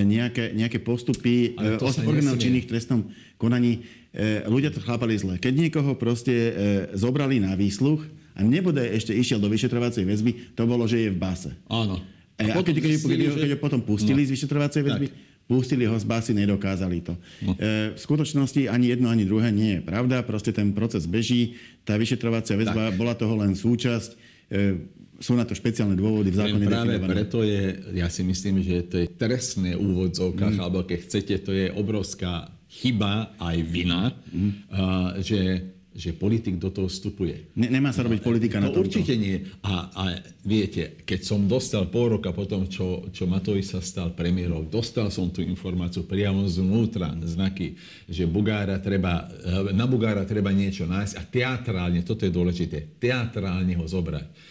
nejaké, 0.06 0.54
nejaké 0.54 0.78
postupy 0.84 1.58
orgánov 1.82 2.38
činných 2.38 2.70
trestnom 2.70 3.10
konaní 3.42 3.82
E, 4.10 4.42
ľudia 4.50 4.74
to 4.74 4.82
chápali 4.82 5.14
zle. 5.22 5.38
Keď 5.38 5.54
niekoho 5.54 5.94
proste 5.94 6.34
e, 6.34 6.52
zobrali 6.98 7.38
na 7.38 7.54
výsluch 7.54 8.02
a 8.34 8.42
nebude 8.42 8.82
ešte 8.82 9.14
išiel 9.14 9.38
do 9.38 9.46
vyšetrovacej 9.54 10.02
väzby, 10.02 10.58
to 10.58 10.66
bolo, 10.66 10.90
že 10.90 11.06
je 11.06 11.10
v 11.14 11.18
base. 11.22 11.54
Áno. 11.70 12.02
E, 12.34 12.50
a, 12.50 12.58
a 12.58 12.66
keď, 12.66 12.82
keď, 12.82 12.92
keď, 13.06 13.20
že... 13.30 13.38
keď 13.38 13.50
ho 13.54 13.60
potom 13.62 13.86
pustili 13.86 14.26
no. 14.26 14.28
z 14.28 14.34
vyšetrovacej 14.34 14.82
väzby, 14.82 15.08
tak. 15.14 15.29
Pustili 15.50 15.90
ho 15.90 15.98
z 15.98 16.06
basy, 16.06 16.38
nedokázali 16.38 17.02
to. 17.02 17.18
No. 17.42 17.58
E, 17.58 17.98
v 17.98 18.00
skutočnosti 18.00 18.70
ani 18.70 18.94
jedno, 18.94 19.10
ani 19.10 19.26
druhé 19.26 19.50
nie 19.50 19.82
je 19.82 19.82
pravda. 19.82 20.22
Proste 20.22 20.54
ten 20.54 20.70
proces 20.78 21.10
beží. 21.10 21.58
Tá 21.82 21.98
vyšetrovacia 21.98 22.54
väzba 22.54 22.94
tak. 22.94 23.02
bola 23.02 23.18
toho 23.18 23.34
len 23.42 23.58
súčasť. 23.58 24.14
E, 24.54 24.78
sú 25.20 25.34
na 25.36 25.44
to 25.44 25.58
špeciálne 25.58 25.98
dôvody 25.98 26.32
v 26.32 26.38
zákone 26.38 26.66
práve 26.70 26.96
definované. 26.96 27.12
preto 27.12 27.44
je, 27.44 27.64
ja 27.98 28.08
si 28.08 28.24
myslím, 28.24 28.64
že 28.64 28.88
to 28.88 28.96
je 29.04 29.08
trestné 29.10 29.76
úvodzovkách, 29.76 30.56
mm. 30.56 30.64
alebo 30.64 30.86
keď 30.88 31.00
chcete, 31.04 31.36
to 31.44 31.52
je 31.52 31.68
obrovská 31.76 32.48
chyba 32.70 33.36
aj 33.42 33.58
vina, 33.68 34.16
mm. 34.32 34.72
uh, 34.72 35.20
že 35.20 35.76
že 36.00 36.16
politik 36.16 36.56
do 36.56 36.72
toho 36.72 36.88
vstupuje. 36.88 37.52
Ne, 37.60 37.68
nemá 37.68 37.92
sa 37.92 38.08
robiť 38.08 38.24
politika 38.24 38.64
no, 38.64 38.68
na 38.68 38.68
to. 38.72 38.80
Určite 38.80 39.20
nie. 39.20 39.44
A, 39.68 39.92
a 39.92 40.04
viete, 40.48 41.04
keď 41.04 41.20
som 41.28 41.44
dostal 41.44 41.92
pol 41.92 42.16
roka 42.16 42.32
potom, 42.32 42.72
čo, 42.72 43.12
čo 43.12 43.28
Matovič 43.28 43.76
sa 43.76 43.84
stal 43.84 44.16
premiérov, 44.16 44.72
dostal 44.72 45.12
som 45.12 45.28
tú 45.28 45.44
informáciu 45.44 46.08
priamo 46.08 46.48
zvnútra, 46.48 47.12
znaky, 47.28 47.76
že 48.08 48.24
Bugára 48.24 48.80
treba, 48.80 49.28
eh, 49.28 49.76
na 49.76 49.84
Bugára 49.84 50.24
treba 50.24 50.56
niečo 50.56 50.88
nájsť 50.88 51.14
a 51.20 51.22
teatrálne, 51.28 52.00
toto 52.08 52.24
je 52.24 52.32
dôležité, 52.32 52.96
teatrálne 52.96 53.76
ho 53.76 53.84
zobrať 53.84 54.49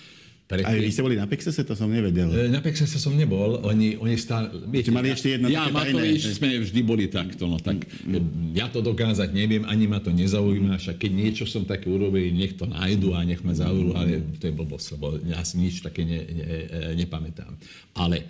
Predtým... 0.48 0.64
A 0.64 0.80
vy 0.80 0.88
ste 0.88 1.04
boli 1.04 1.20
na 1.20 1.28
Pexese, 1.28 1.60
to 1.60 1.76
som 1.76 1.92
nevedel. 1.92 2.32
E, 2.32 2.48
na 2.48 2.64
Pexese 2.64 2.96
som 2.96 3.12
nebol, 3.12 3.60
oni, 3.68 4.00
oni 4.00 4.16
stále... 4.16 4.48
Viete, 4.64 4.88
mali 4.88 5.12
ešte 5.12 5.36
jedno 5.36 5.52
Ja, 5.52 5.68
Matovič 5.68 6.24
sme 6.40 6.64
vždy 6.64 6.80
boli 6.80 7.04
takto, 7.12 7.44
no 7.44 7.60
tak 7.60 7.84
mm. 7.84 8.56
ja 8.56 8.72
to 8.72 8.80
dokázať 8.80 9.28
neviem, 9.28 9.68
ani 9.68 9.84
ma 9.84 10.00
to 10.00 10.08
nezaujíma, 10.08 10.80
však 10.80 11.04
keď 11.04 11.12
niečo 11.12 11.44
som 11.44 11.68
také 11.68 11.92
urobil, 11.92 12.32
nech 12.32 12.56
to 12.56 12.64
nájdu 12.64 13.12
a 13.12 13.28
nech 13.28 13.44
ma 13.44 13.52
zaujú, 13.52 13.92
ale 13.92 14.24
to 14.40 14.48
je 14.48 14.54
blbosť, 14.56 14.86
lebo 14.96 15.20
ja 15.20 15.44
si 15.44 15.60
nič 15.60 15.84
také 15.84 16.08
ne, 16.08 16.24
ne, 16.24 16.44
e, 16.48 16.96
nepamätám. 16.96 17.52
Ale 18.00 18.24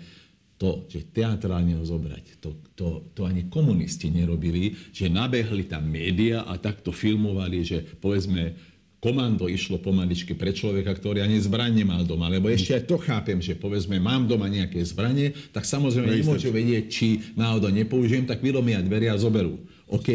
to, 0.58 0.90
že 0.90 1.14
teatrálne 1.14 1.78
ho 1.78 1.86
zobrať, 1.86 2.42
to, 2.42 2.58
to, 2.74 3.14
to 3.14 3.30
ani 3.30 3.46
komunisti 3.46 4.10
nerobili, 4.10 4.74
že 4.90 5.06
nabehli 5.06 5.70
tam 5.70 5.86
média 5.86 6.42
a 6.42 6.58
takto 6.58 6.90
filmovali, 6.90 7.62
že 7.62 7.78
povedzme 8.02 8.58
komando 8.98 9.46
išlo 9.46 9.78
pomaličky 9.78 10.34
pre 10.34 10.50
človeka, 10.50 10.90
ktorý 10.90 11.22
ani 11.22 11.38
zbraň 11.38 11.82
nemal 11.82 12.02
doma. 12.02 12.26
Lebo 12.26 12.50
ešte 12.50 12.74
aj 12.74 12.82
to 12.90 12.98
chápem, 12.98 13.38
že 13.38 13.54
povedzme, 13.54 14.02
mám 14.02 14.26
doma 14.26 14.50
nejaké 14.50 14.82
zbranie, 14.82 15.34
tak 15.54 15.62
samozrejme 15.62 16.10
no, 16.10 16.18
nemôžu 16.18 16.50
vedieť, 16.50 16.84
či 16.90 17.06
náhodou 17.38 17.70
nepoužijem, 17.70 18.26
tak 18.26 18.42
vylomia 18.42 18.82
dveria 18.82 19.14
a 19.14 19.20
zoberú. 19.22 19.62
OK, 19.88 20.08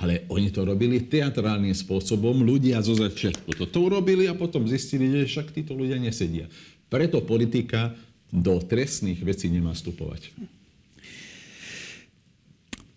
ale 0.00 0.24
oni 0.32 0.48
to 0.48 0.64
robili 0.64 1.04
teatrálnym 1.04 1.74
spôsobom, 1.76 2.40
ľudia 2.40 2.80
zo 2.80 2.96
začiatku 2.96 3.52
to, 3.52 3.68
to 3.68 3.78
urobili 3.84 4.24
a 4.24 4.32
potom 4.32 4.64
zistili, 4.64 5.12
že 5.12 5.28
však 5.28 5.52
títo 5.52 5.76
ľudia 5.76 6.00
nesedia. 6.00 6.48
Preto 6.88 7.20
politika 7.20 7.92
do 8.32 8.56
trestných 8.64 9.20
vecí 9.20 9.52
nemá 9.52 9.76
vstupovať. 9.76 10.32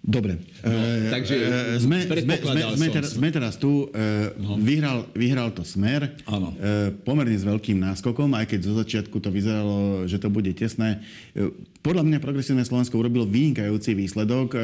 Dobre. 0.01 0.41
No, 0.65 0.73
e, 0.73 1.13
takže 1.13 1.35
e, 1.37 1.77
sme, 1.77 2.01
sme, 2.09 2.41
sme, 2.41 2.61
sme, 2.73 2.87
teraz, 2.89 3.09
sme 3.13 3.29
teraz 3.29 3.53
tu. 3.61 3.85
E, 3.93 4.33
no. 4.33 4.57
vyhral, 4.57 5.05
vyhral 5.13 5.53
to 5.53 5.61
Smer. 5.61 6.17
Áno. 6.25 6.57
E, 6.57 6.89
pomerne 7.05 7.37
s 7.37 7.45
veľkým 7.45 7.77
náskokom, 7.77 8.33
aj 8.33 8.49
keď 8.49 8.59
zo 8.65 8.73
začiatku 8.81 9.21
to 9.21 9.29
vyzeralo, 9.29 10.09
že 10.09 10.17
to 10.17 10.33
bude 10.33 10.49
tesné. 10.57 11.05
E, 11.37 11.53
podľa 11.85 12.01
mňa 12.01 12.17
Progresívne 12.17 12.65
Slovensko 12.65 12.97
urobilo 12.97 13.29
vynikajúci 13.29 13.93
výsledok. 13.93 14.57
E, 14.57 14.59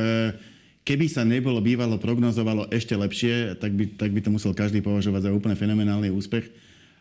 keby 0.82 1.06
sa 1.06 1.22
nebolo 1.22 1.62
bývalo 1.62 2.02
prognozovalo 2.02 2.74
ešte 2.74 2.98
lepšie, 2.98 3.62
tak 3.62 3.78
by, 3.78 3.94
tak 3.94 4.10
by 4.18 4.26
to 4.26 4.34
musel 4.34 4.58
každý 4.58 4.82
považovať 4.82 5.30
za 5.30 5.36
úplne 5.38 5.54
fenomenálny 5.54 6.10
úspech. 6.10 6.50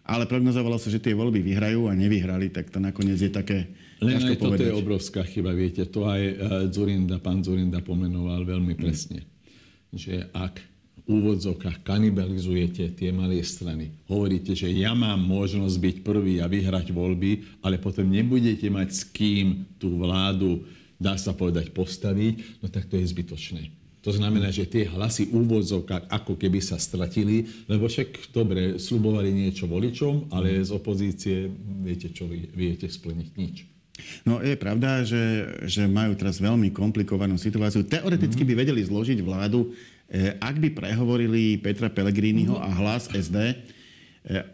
Ale 0.07 0.31
prognozovalo 0.31 0.79
sa, 0.79 0.87
že 0.87 1.03
tie 1.03 1.19
voľby 1.19 1.42
vyhrajú 1.42 1.90
a 1.90 1.99
nevyhrali, 1.99 2.55
tak 2.55 2.71
to 2.71 2.79
nakoniec 2.79 3.19
je 3.19 3.31
také 3.31 3.66
len 3.97 4.21
aj 4.21 4.37
toto 4.37 4.61
je 4.61 4.77
obrovská 4.77 5.25
chyba, 5.25 5.57
viete, 5.57 5.81
to 5.88 6.05
aj 6.05 6.21
eh, 6.21 6.37
Zurinda, 6.69 7.16
pán 7.16 7.40
Zurinda 7.40 7.81
pomenoval 7.81 8.45
veľmi 8.45 8.77
mm. 8.77 8.81
presne. 8.81 9.25
Mm. 9.25 9.97
Že 9.97 10.14
ak 10.37 10.55
úvodzovkách 11.07 11.87
kanibalizujete 11.87 12.92
tie 12.92 13.11
malé 13.14 13.40
strany, 13.40 13.95
hovoríte, 14.11 14.53
že 14.53 14.69
ja 14.75 14.92
mám 14.92 15.23
možnosť 15.23 15.77
byť 15.79 15.97
prvý 16.03 16.42
a 16.42 16.51
vyhrať 16.51 16.92
voľby, 16.92 17.62
ale 17.62 17.81
potom 17.81 18.05
nebudete 18.11 18.66
mať 18.69 18.88
s 18.90 19.03
kým 19.07 19.64
tú 19.79 19.97
vládu, 19.97 20.66
dá 20.99 21.14
sa 21.16 21.33
povedať, 21.33 21.71
postaviť, 21.73 22.61
no 22.61 22.66
tak 22.69 22.90
to 22.90 22.99
je 22.99 23.07
zbytočné. 23.07 23.86
To 24.07 24.14
znamená, 24.14 24.55
že 24.55 24.71
tie 24.71 24.87
hlasy 24.87 25.35
úvodzovkách 25.35 26.07
ako 26.07 26.38
keby 26.38 26.62
sa 26.62 26.79
stratili, 26.79 27.42
lebo 27.66 27.90
však 27.90 28.31
dobre, 28.31 28.79
slubovali 28.79 29.35
niečo 29.35 29.66
voličom, 29.66 30.31
ale 30.31 30.62
z 30.62 30.71
opozície 30.71 31.51
viete, 31.83 32.14
čo 32.14 32.31
vy 32.31 32.47
viete 32.55 32.87
splniť 32.87 33.29
nič. 33.35 33.66
No 34.23 34.38
je 34.38 34.55
pravda, 34.55 35.03
že, 35.03 35.59
že 35.66 35.90
majú 35.90 36.14
teraz 36.14 36.38
veľmi 36.38 36.71
komplikovanú 36.71 37.35
situáciu. 37.35 37.83
Teoreticky 37.83 38.47
by 38.47 38.55
vedeli 38.55 38.87
zložiť 38.87 39.19
vládu, 39.25 39.73
eh, 40.07 40.38
ak 40.38 40.55
by 40.62 40.69
prehovorili 40.71 41.59
Petra 41.59 41.90
Pellegriniho 41.90 42.55
a 42.55 42.69
hlas 42.79 43.11
SD, 43.11 43.37
eh, 43.42 43.57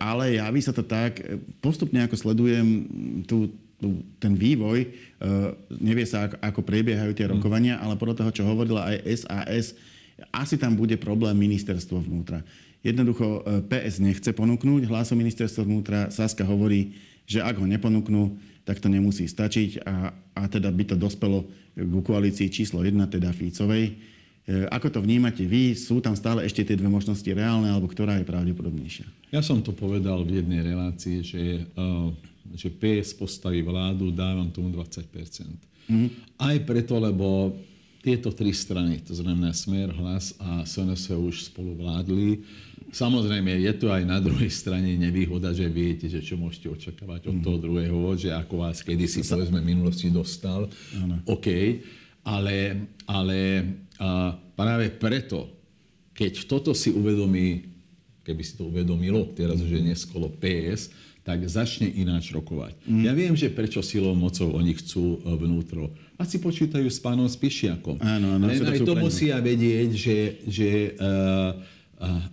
ale 0.01 0.41
javí 0.41 0.65
sa 0.65 0.73
to 0.73 0.81
tak, 0.81 1.21
eh, 1.21 1.37
postupne 1.61 2.01
ako 2.07 2.17
sledujem 2.17 2.67
tú, 3.29 3.53
ten 4.23 4.33
vývoj, 4.39 4.87
nevie 5.83 6.07
sa 6.07 6.31
ako, 6.39 6.63
prebiehajú 6.63 7.13
tie 7.19 7.27
rokovania, 7.27 7.83
ale 7.83 7.99
podľa 7.99 8.23
toho, 8.23 8.31
čo 8.31 8.47
hovorila 8.47 8.87
aj 8.87 8.97
SAS, 9.19 9.75
asi 10.31 10.55
tam 10.55 10.79
bude 10.79 10.95
problém 11.01 11.35
ministerstvo 11.35 11.99
vnútra. 11.99 12.47
Jednoducho 12.83 13.43
PS 13.67 14.03
nechce 14.03 14.31
ponúknuť 14.35 14.87
hlasom 14.91 15.19
ministerstva 15.19 15.63
vnútra. 15.63 15.99
Saska 16.11 16.43
hovorí, 16.43 16.95
že 17.27 17.39
ak 17.39 17.59
ho 17.59 17.67
neponúknú, 17.67 18.35
tak 18.63 18.79
to 18.79 18.87
nemusí 18.91 19.27
stačiť 19.27 19.83
a, 19.83 20.15
a 20.39 20.43
teda 20.47 20.71
by 20.71 20.95
to 20.95 20.97
dospelo 20.99 21.47
k 21.75 21.95
koalícii 22.03 22.47
číslo 22.51 22.83
1, 22.87 22.95
teda 23.11 23.35
Fícovej. 23.35 23.85
E, 24.47 24.67
ako 24.71 24.99
to 24.99 24.99
vnímate 25.03 25.43
vy? 25.43 25.75
Sú 25.75 25.99
tam 25.99 26.15
stále 26.15 26.47
ešte 26.47 26.63
tie 26.63 26.79
dve 26.79 26.87
možnosti 26.87 27.27
reálne, 27.27 27.71
alebo 27.71 27.91
ktorá 27.91 28.19
je 28.23 28.27
pravdepodobnejšia? 28.27 29.07
Ja 29.35 29.43
som 29.43 29.63
to 29.63 29.75
povedal 29.75 30.23
v 30.23 30.43
jednej 30.43 30.63
relácii, 30.63 31.17
že, 31.27 31.43
uh, 31.75 32.11
že 32.55 32.69
PS 32.71 33.15
postaví 33.15 33.63
vládu, 33.63 34.11
dávam 34.11 34.51
tomu 34.51 34.69
20 34.75 35.07
mm-hmm. 35.09 36.09
Aj 36.39 36.57
preto, 36.67 36.99
lebo 36.99 37.57
tieto 38.03 38.35
tri 38.35 38.51
strany, 38.51 38.99
to 39.03 39.15
znamená 39.15 39.55
Smer, 39.55 39.95
Hlas 39.95 40.35
a 40.43 40.67
SNS 40.67 41.15
už 41.15 41.55
spolu 41.55 41.79
vládli, 41.79 42.43
Samozrejme, 42.93 43.57
je 43.57 43.73
to 43.81 43.89
aj 43.89 44.05
na 44.05 44.21
druhej 44.21 44.53
strane 44.53 45.01
nevýhoda, 45.01 45.57
že 45.57 45.65
viete, 45.65 46.13
že 46.13 46.21
čo 46.21 46.37
môžete 46.37 46.69
očakávať 46.69 47.33
od 47.33 47.41
toho 47.41 47.57
druhého, 47.57 47.97
že 48.21 48.29
ako 48.29 48.69
vás 48.69 48.85
kedysi, 48.85 49.25
povedzme, 49.25 49.65
v 49.65 49.71
minulosti 49.73 50.13
dostal. 50.13 50.69
Ano. 51.01 51.25
OK, 51.25 51.49
ale, 52.21 52.85
ale 53.09 53.39
a 53.97 54.37
práve 54.37 54.93
preto, 54.93 55.49
keď 56.13 56.45
toto 56.45 56.77
si 56.77 56.93
uvedomí, 56.93 57.65
keby 58.29 58.43
si 58.45 58.61
to 58.61 58.69
uvedomilo, 58.69 59.25
teraz 59.33 59.65
už 59.65 59.73
je 59.73 59.83
neskolo 59.89 60.29
PS, 60.29 60.93
tak 61.23 61.47
začne 61.47 61.87
ináč 61.87 62.35
rokovať. 62.35 62.75
Mm. 62.83 63.03
Ja 63.07 63.13
viem, 63.15 63.35
že 63.39 63.47
prečo 63.47 63.79
silou 63.79 64.19
mocou 64.19 64.51
oni 64.59 64.75
chcú 64.75 65.23
e, 65.23 65.39
vnútro. 65.39 65.95
Asi 66.19 66.43
počítajú 66.43 66.91
s 66.91 66.99
pánom 66.99 67.31
Spišiakom. 67.31 68.03
Áno, 68.03 68.39
áno. 68.39 68.51
Aj 68.51 68.79
to 68.83 68.95
musia 68.99 69.39
vedieť, 69.43 69.91
že, 69.91 70.19
že 70.47 70.69
uh, 70.95 71.51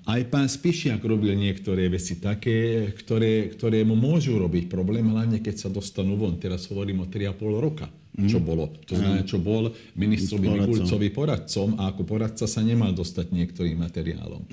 aj 0.06 0.21
pán 0.30 0.45
Spišiak 0.45 1.02
robil 1.02 1.34
niektoré 1.34 1.89
veci 1.89 2.17
také, 2.21 2.89
ktoré, 2.93 3.49
ktoré 3.54 3.82
mu 3.86 3.93
môžu 3.97 4.38
robiť 4.38 4.69
problém, 4.69 5.06
hlavne 5.10 5.41
keď 5.41 5.56
sa 5.58 5.69
dostanú 5.69 6.17
von. 6.17 6.38
Teraz 6.38 6.69
hovorím 6.69 7.06
o 7.06 7.10
3,5 7.10 7.38
roka, 7.58 7.89
čo 8.30 8.41
mhm. 8.41 8.45
bolo. 8.45 8.73
To 8.89 8.93
znamená, 8.97 9.21
čo 9.25 9.38
bol 9.38 9.73
ministrovi 9.97 10.49
Mikulcovi 10.49 11.10
poradcom 11.13 11.78
a 11.78 11.89
ako 11.93 12.02
poradca 12.06 12.45
sa 12.45 12.62
nemal 12.65 12.93
dostať 12.93 13.30
niektorým 13.30 13.78
materiálom. 13.78 14.45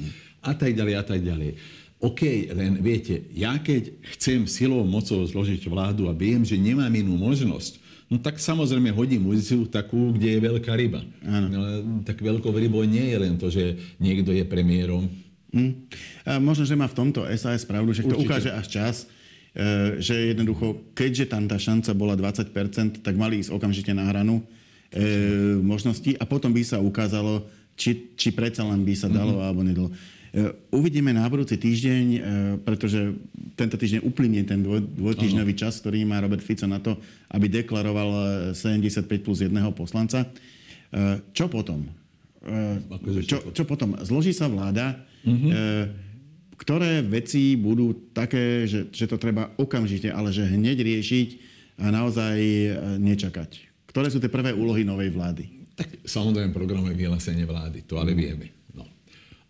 A 0.45 0.53
tak 0.53 0.77
ďalej, 0.77 0.95
a 0.97 1.05
tak 1.05 1.21
ďalej. 1.25 1.51
OK, 1.97 2.53
len 2.53 2.77
viete, 2.85 3.25
ja 3.33 3.57
keď 3.57 3.97
chcem 4.17 4.45
silou 4.45 4.85
mocou 4.85 5.25
zložiť 5.25 5.65
vládu 5.65 6.07
a 6.07 6.13
viem, 6.13 6.45
že 6.45 6.61
nemám 6.61 6.93
inú 6.93 7.17
možnosť, 7.17 7.87
No 8.07 8.23
tak 8.23 8.39
samozrejme 8.39 8.95
hodím 8.95 9.27
ulicu 9.27 9.67
takú, 9.67 10.15
kde 10.15 10.39
je 10.39 10.41
veľká 10.47 10.79
ryba. 10.79 11.03
No, 11.27 11.59
tak 12.07 12.23
veľkou 12.23 12.55
rybou 12.55 12.87
nie 12.87 13.03
je 13.03 13.19
len 13.19 13.35
to, 13.35 13.51
že 13.51 13.75
niekto 13.99 14.31
je 14.31 14.47
premiérom. 14.47 15.11
Mm. 15.51 15.91
A 16.23 16.39
možno, 16.39 16.63
že 16.63 16.79
má 16.79 16.87
v 16.87 16.95
tomto 16.95 17.27
SAS 17.35 17.67
pravdu, 17.67 17.91
že 17.91 18.07
to 18.07 18.15
ukáže 18.15 18.55
až 18.55 18.67
čas, 18.71 18.97
e, 19.51 19.99
že 19.99 20.37
jednoducho, 20.37 20.87
keďže 20.95 21.35
tam 21.35 21.51
tá 21.51 21.59
šanca 21.59 21.91
bola 21.99 22.15
20%, 22.15 23.03
tak 23.03 23.15
mali 23.19 23.43
ísť 23.43 23.51
okamžite 23.51 23.91
na 23.91 24.07
hranu 24.07 24.39
e, 24.39 25.59
možností 25.59 26.15
a 26.15 26.23
potom 26.23 26.55
by 26.55 26.63
sa 26.63 26.79
ukázalo, 26.79 27.43
či, 27.75 28.15
či 28.15 28.31
predsa 28.31 28.63
len 28.63 28.87
by 28.87 28.95
sa 28.95 29.11
dalo 29.11 29.43
mm-hmm. 29.43 29.47
alebo 29.51 29.61
nedalo. 29.67 29.91
E, 30.37 30.53
uvidíme 30.69 31.17
na 31.17 31.25
budúci 31.33 31.57
týždeň, 31.57 32.05
e, 32.13 32.21
pretože 32.61 33.17
tento 33.57 33.81
týždeň 33.81 34.05
uplynie 34.05 34.45
ten 34.45 34.61
dvoj, 34.61 34.85
dvojtýždňový 34.85 35.57
čas, 35.57 35.81
ktorý 35.81 36.05
má 36.05 36.21
Robert 36.21 36.45
Fico 36.45 36.69
na 36.69 36.77
to, 36.77 37.01
aby 37.33 37.49
deklaroval 37.49 38.53
75 38.53 39.09
plus 39.25 39.41
jedného 39.41 39.73
poslanca. 39.73 40.29
Čo 41.33 41.51
potom? 41.51 41.89
Čo, 43.27 43.51
čo 43.51 43.65
potom? 43.67 43.99
Zloží 44.07 44.31
sa 44.31 44.47
vláda, 44.47 45.03
mm-hmm. 45.27 45.51
ktoré 46.55 47.03
veci 47.03 47.59
budú 47.59 48.13
také, 48.15 48.71
že, 48.71 48.87
že 48.95 49.11
to 49.11 49.19
treba 49.19 49.51
okamžite, 49.59 50.13
ale 50.15 50.31
že 50.31 50.47
hneď 50.47 50.79
riešiť 50.79 51.29
a 51.83 51.91
naozaj 51.91 52.39
nečakať. 53.03 53.51
Ktoré 53.91 54.13
sú 54.15 54.23
tie 54.23 54.31
prvé 54.31 54.55
úlohy 54.55 54.87
novej 54.87 55.11
vlády? 55.11 55.45
Tak 55.75 56.07
samozrejme 56.07 56.55
programové 56.55 56.95
vyhlásenie 56.95 57.45
vlády, 57.45 57.83
to 57.83 57.99
ale 57.99 58.15
mm. 58.15 58.19
vieme. 58.21 58.56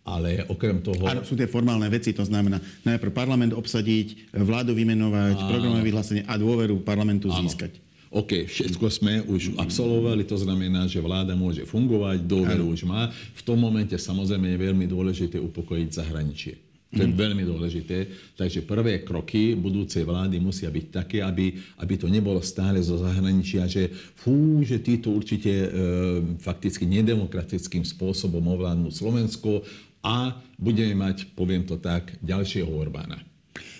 Ale 0.07 0.47
okrem 0.47 0.79
toho... 0.79 1.03
Áno, 1.03 1.27
sú 1.27 1.35
tie 1.35 1.51
formálne 1.51 1.90
veci, 1.90 2.14
to 2.14 2.23
znamená 2.23 2.62
najprv 2.87 3.11
parlament 3.11 3.51
obsadiť, 3.51 4.31
vládu 4.38 4.71
vymenovať, 4.71 5.35
Áno. 5.35 5.49
programové 5.51 5.83
vyhlásenie 5.90 6.23
a 6.31 6.38
dôveru 6.38 6.79
parlamentu 6.87 7.27
Áno. 7.27 7.42
získať. 7.42 7.83
OK, 8.14 8.47
všetko 8.47 8.87
sme 8.87 9.27
už 9.27 9.59
absolvovali, 9.59 10.23
to 10.23 10.38
znamená, 10.38 10.87
že 10.87 11.03
vláda 11.03 11.35
môže 11.35 11.66
fungovať, 11.66 12.23
dôveru 12.23 12.71
už 12.71 12.87
má. 12.87 13.11
V 13.35 13.42
tom 13.42 13.59
momente 13.59 13.99
samozrejme 13.99 14.55
je 14.55 14.62
veľmi 14.62 14.87
dôležité 14.87 15.42
upokojiť 15.42 15.88
zahraničie. 15.90 16.55
To 16.95 17.03
je 17.03 17.11
mm. 17.11 17.19
veľmi 17.19 17.42
dôležité. 17.42 17.99
Takže 18.38 18.62
prvé 18.62 19.03
kroky 19.03 19.59
budúcej 19.59 20.07
vlády 20.07 20.38
musia 20.38 20.71
byť 20.71 20.87
také, 20.88 21.19
aby, 21.19 21.53
aby 21.83 21.95
to 21.99 22.07
nebolo 22.07 22.38
stále 22.40 22.79
zo 22.79 22.97
zahraničia, 23.03 23.66
že 23.66 23.90
fú, 23.90 24.62
že 24.62 24.79
títo 24.79 25.11
určite 25.11 25.51
e, 25.51 25.69
fakticky 26.38 26.87
nedemokratickým 26.87 27.83
spôsobom 27.83 28.40
ovládnu 28.40 28.95
Slovensko 28.95 29.66
a 30.07 30.38
budeme 30.55 30.95
mať, 30.95 31.35
poviem 31.35 31.66
to 31.66 31.83
tak, 31.83 32.14
ďalšieho 32.23 32.71
Orbána. 32.71 33.19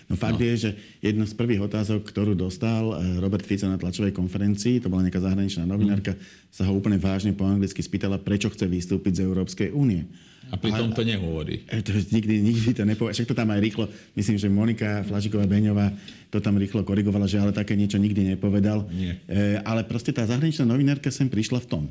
No 0.07 0.15
fakt 0.15 0.39
no. 0.39 0.47
je, 0.47 0.55
že 0.55 0.71
jedna 1.03 1.27
z 1.27 1.35
prvých 1.35 1.67
otázok, 1.67 2.07
ktorú 2.07 2.39
dostal 2.39 2.95
eh, 2.95 3.19
Robert 3.19 3.43
Fico 3.43 3.67
na 3.67 3.79
tlačovej 3.79 4.15
konferencii, 4.15 4.83
to 4.83 4.91
bola 4.91 5.07
nejaká 5.07 5.23
zahraničná 5.23 5.67
novinárka, 5.67 6.15
mm. 6.15 6.51
sa 6.51 6.62
ho 6.67 6.73
úplne 6.75 6.99
vážne 6.99 7.35
po 7.35 7.43
anglicky 7.47 7.83
spýtala, 7.83 8.23
prečo 8.23 8.51
chce 8.51 8.67
vystúpiť 8.71 9.23
z 9.23 9.25
Európskej 9.27 9.69
únie. 9.75 10.07
A 10.47 10.55
pritom 10.55 10.95
to 10.95 11.03
nehovorí. 11.03 11.67
To 11.67 11.91
nikdy, 12.15 12.39
nikdy 12.39 12.71
to 12.71 12.87
nepovie. 12.87 13.11
Však 13.11 13.27
to 13.27 13.35
tam 13.35 13.51
aj 13.51 13.59
rýchlo, 13.59 13.91
myslím, 14.15 14.39
že 14.39 14.47
Monika 14.47 15.03
Flašiková-Beňová 15.03 15.91
to 16.31 16.39
tam 16.39 16.55
rýchlo 16.55 16.87
korigovala, 16.87 17.27
že 17.27 17.43
ale 17.43 17.51
také 17.51 17.75
niečo 17.75 17.99
nikdy 17.99 18.39
nepovedal. 18.39 18.87
Nie. 18.95 19.19
E, 19.27 19.59
ale 19.67 19.83
proste 19.83 20.15
tá 20.15 20.23
zahraničná 20.23 20.62
novinárka 20.62 21.11
sem 21.11 21.27
prišla 21.27 21.67
v 21.67 21.67
tom. 21.67 21.83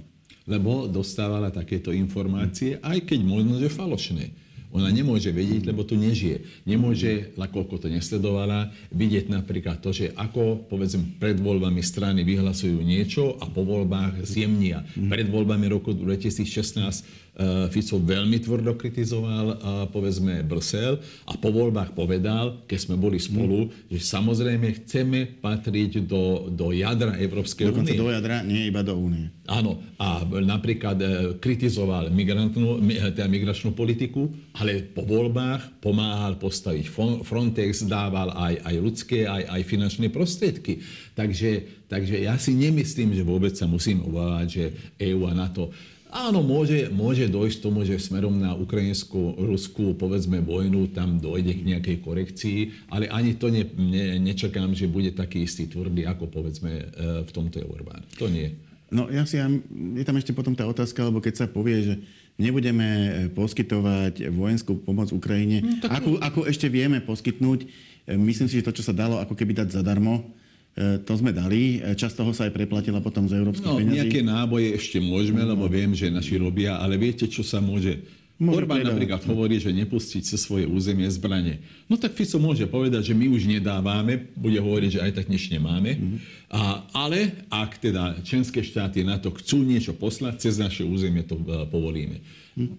Lebo 0.46 0.86
dostávala 0.86 1.50
takéto 1.50 1.90
informácie, 1.90 2.78
aj 2.86 3.10
keď 3.10 3.20
možno, 3.26 3.58
že 3.58 3.74
falošné 3.74 4.46
ona 4.76 4.92
nemôže 4.92 5.32
vedieť, 5.32 5.72
lebo 5.72 5.88
tu 5.88 5.96
nežije. 5.96 6.68
Nemôže, 6.68 7.32
nakoľko 7.40 7.80
to 7.80 7.88
nesledovala, 7.88 8.76
vidieť 8.92 9.32
napríklad 9.32 9.80
to, 9.80 9.96
že 9.96 10.12
ako, 10.12 10.68
povedzme, 10.68 11.16
pred 11.16 11.40
voľbami 11.40 11.80
strany 11.80 12.28
vyhlasujú 12.28 12.84
niečo 12.84 13.40
a 13.40 13.48
po 13.48 13.64
voľbách 13.64 14.28
zjemnia. 14.28 14.84
Pred 15.00 15.32
voľbami 15.32 15.72
roku 15.72 15.96
2016 15.96 16.44
Eh, 16.44 17.25
Fico 17.68 18.00
veľmi 18.00 18.40
tvrdo 18.40 18.80
kritizoval, 18.80 19.46
eh, 19.52 19.56
povedzme, 19.92 20.40
Brusel 20.48 20.96
a 21.28 21.36
po 21.36 21.52
voľbách 21.52 21.92
povedal, 21.92 22.64
keď 22.64 22.80
sme 22.80 22.96
boli 22.96 23.20
spolu, 23.20 23.68
že 23.92 24.00
samozrejme 24.00 24.72
chceme 24.80 25.44
patriť 25.44 26.08
do, 26.08 26.48
do 26.48 26.72
jadra 26.72 27.20
Európskej 27.20 27.76
únie. 27.76 28.00
do 28.00 28.08
jadra, 28.08 28.40
nie 28.40 28.72
iba 28.72 28.80
do 28.80 28.96
únie. 28.96 29.28
Áno, 29.52 29.84
a 30.00 30.24
napríklad 30.24 30.98
eh, 31.04 31.12
kritizoval 31.36 32.08
migrantnú, 32.08 32.80
teda 33.12 33.28
migračnú 33.28 33.76
politiku, 33.76 34.32
ale 34.56 34.88
po 34.88 35.04
voľbách 35.04 35.84
pomáhal 35.84 36.40
postaviť 36.40 36.88
Frontex, 37.28 37.84
dával 37.84 38.32
aj, 38.32 38.64
aj 38.64 38.76
ľudské, 38.80 39.28
aj, 39.28 39.44
aj 39.60 39.62
finančné 39.68 40.08
prostriedky. 40.08 40.80
Takže, 41.12 41.84
takže 41.92 42.16
ja 42.16 42.40
si 42.40 42.56
nemyslím, 42.56 43.12
že 43.12 43.28
vôbec 43.28 43.52
sa 43.60 43.68
musím 43.68 44.08
obávať, 44.08 44.48
že 44.48 44.66
EÚ 45.04 45.28
a 45.28 45.36
NATO 45.36 45.76
Áno, 46.16 46.40
môže, 46.40 46.88
môže 46.96 47.28
dojsť 47.28 47.60
tomu, 47.60 47.84
že 47.84 48.00
smerom 48.00 48.40
na 48.40 48.56
ukrajinskú-ruskú, 48.56 50.00
povedzme, 50.00 50.40
vojnu 50.40 50.96
tam 50.96 51.20
dojde 51.20 51.60
k 51.60 51.68
nejakej 51.76 51.98
korekcii, 52.00 52.60
ale 52.88 53.12
ani 53.12 53.36
to 53.36 53.52
ne, 53.52 53.68
ne, 53.76 54.16
nečakám, 54.24 54.72
že 54.72 54.88
bude 54.88 55.12
taký 55.12 55.44
istý 55.44 55.68
tvrdý, 55.68 56.08
ako 56.08 56.32
povedzme 56.32 56.72
e, 56.72 56.84
v 57.28 57.32
tomto 57.36 57.60
je 57.60 57.68
Orbán. 57.68 58.00
To 58.16 58.32
nie. 58.32 58.56
No 58.96 59.12
ja 59.12 59.28
si, 59.28 59.36
je 59.36 60.04
tam 60.08 60.16
ešte 60.16 60.32
potom 60.32 60.56
tá 60.56 60.64
otázka, 60.64 61.04
lebo 61.04 61.20
keď 61.20 61.34
sa 61.36 61.46
povie, 61.52 61.84
že 61.84 61.94
nebudeme 62.40 62.88
e, 62.88 63.10
poskytovať 63.36 64.32
vojenskú 64.32 64.80
pomoc 64.88 65.12
Ukrajine, 65.12 65.68
no, 65.68 65.84
tak... 65.84 66.00
ako, 66.00 66.24
ako 66.24 66.40
ešte 66.48 66.72
vieme 66.72 67.04
poskytnúť, 67.04 67.68
e, 68.08 68.16
myslím 68.16 68.48
si, 68.48 68.64
že 68.64 68.72
to, 68.72 68.72
čo 68.72 68.88
sa 68.88 68.96
dalo 68.96 69.20
ako 69.20 69.36
keby 69.36 69.52
dať 69.52 69.84
zadarmo, 69.84 70.32
to 70.76 71.14
sme 71.16 71.32
dali. 71.32 71.80
E, 71.80 71.96
časť 71.96 72.20
toho 72.20 72.36
sa 72.36 72.52
aj 72.52 72.54
preplatila 72.54 73.00
potom 73.00 73.32
z 73.32 73.40
európskych 73.40 73.72
no, 73.72 73.80
peniazí. 73.80 74.12
Nejaké 74.12 74.22
náboje 74.28 74.76
ešte 74.76 75.00
môžeme, 75.00 75.40
lebo 75.40 75.72
viem, 75.72 75.96
že 75.96 76.12
naši 76.12 76.36
robia, 76.36 76.84
ale 76.84 77.00
viete, 77.00 77.32
čo 77.32 77.48
sa 77.48 77.64
môže... 77.64 78.04
Môže 78.36 78.68
Orbán 78.68 78.84
napríklad 78.84 79.24
hovorí, 79.32 79.64
že 79.64 79.72
nepustiť 79.72 80.28
sa 80.28 80.36
svoje 80.36 80.68
územie 80.68 81.08
zbranie. 81.08 81.64
No 81.88 81.96
tak 81.96 82.20
Fico 82.20 82.36
môže 82.36 82.68
povedať, 82.68 83.08
že 83.08 83.14
my 83.16 83.32
už 83.32 83.48
nedávame, 83.48 84.28
bude 84.36 84.60
hovoriť, 84.60 85.00
že 85.00 85.04
aj 85.08 85.12
tak 85.24 85.32
nič 85.32 85.48
nemáme. 85.48 85.96
Mm-hmm. 85.96 86.20
A, 86.52 86.84
ale 86.92 87.48
ak 87.48 87.80
teda 87.80 88.20
členské 88.28 88.60
štáty 88.60 89.08
na 89.08 89.24
to 89.24 89.32
chcú 89.32 89.64
niečo 89.64 89.96
poslať, 89.96 90.44
cez 90.44 90.60
naše 90.60 90.84
územie 90.84 91.24
to 91.24 91.40
uh, 91.40 91.64
povolíme. 91.64 92.20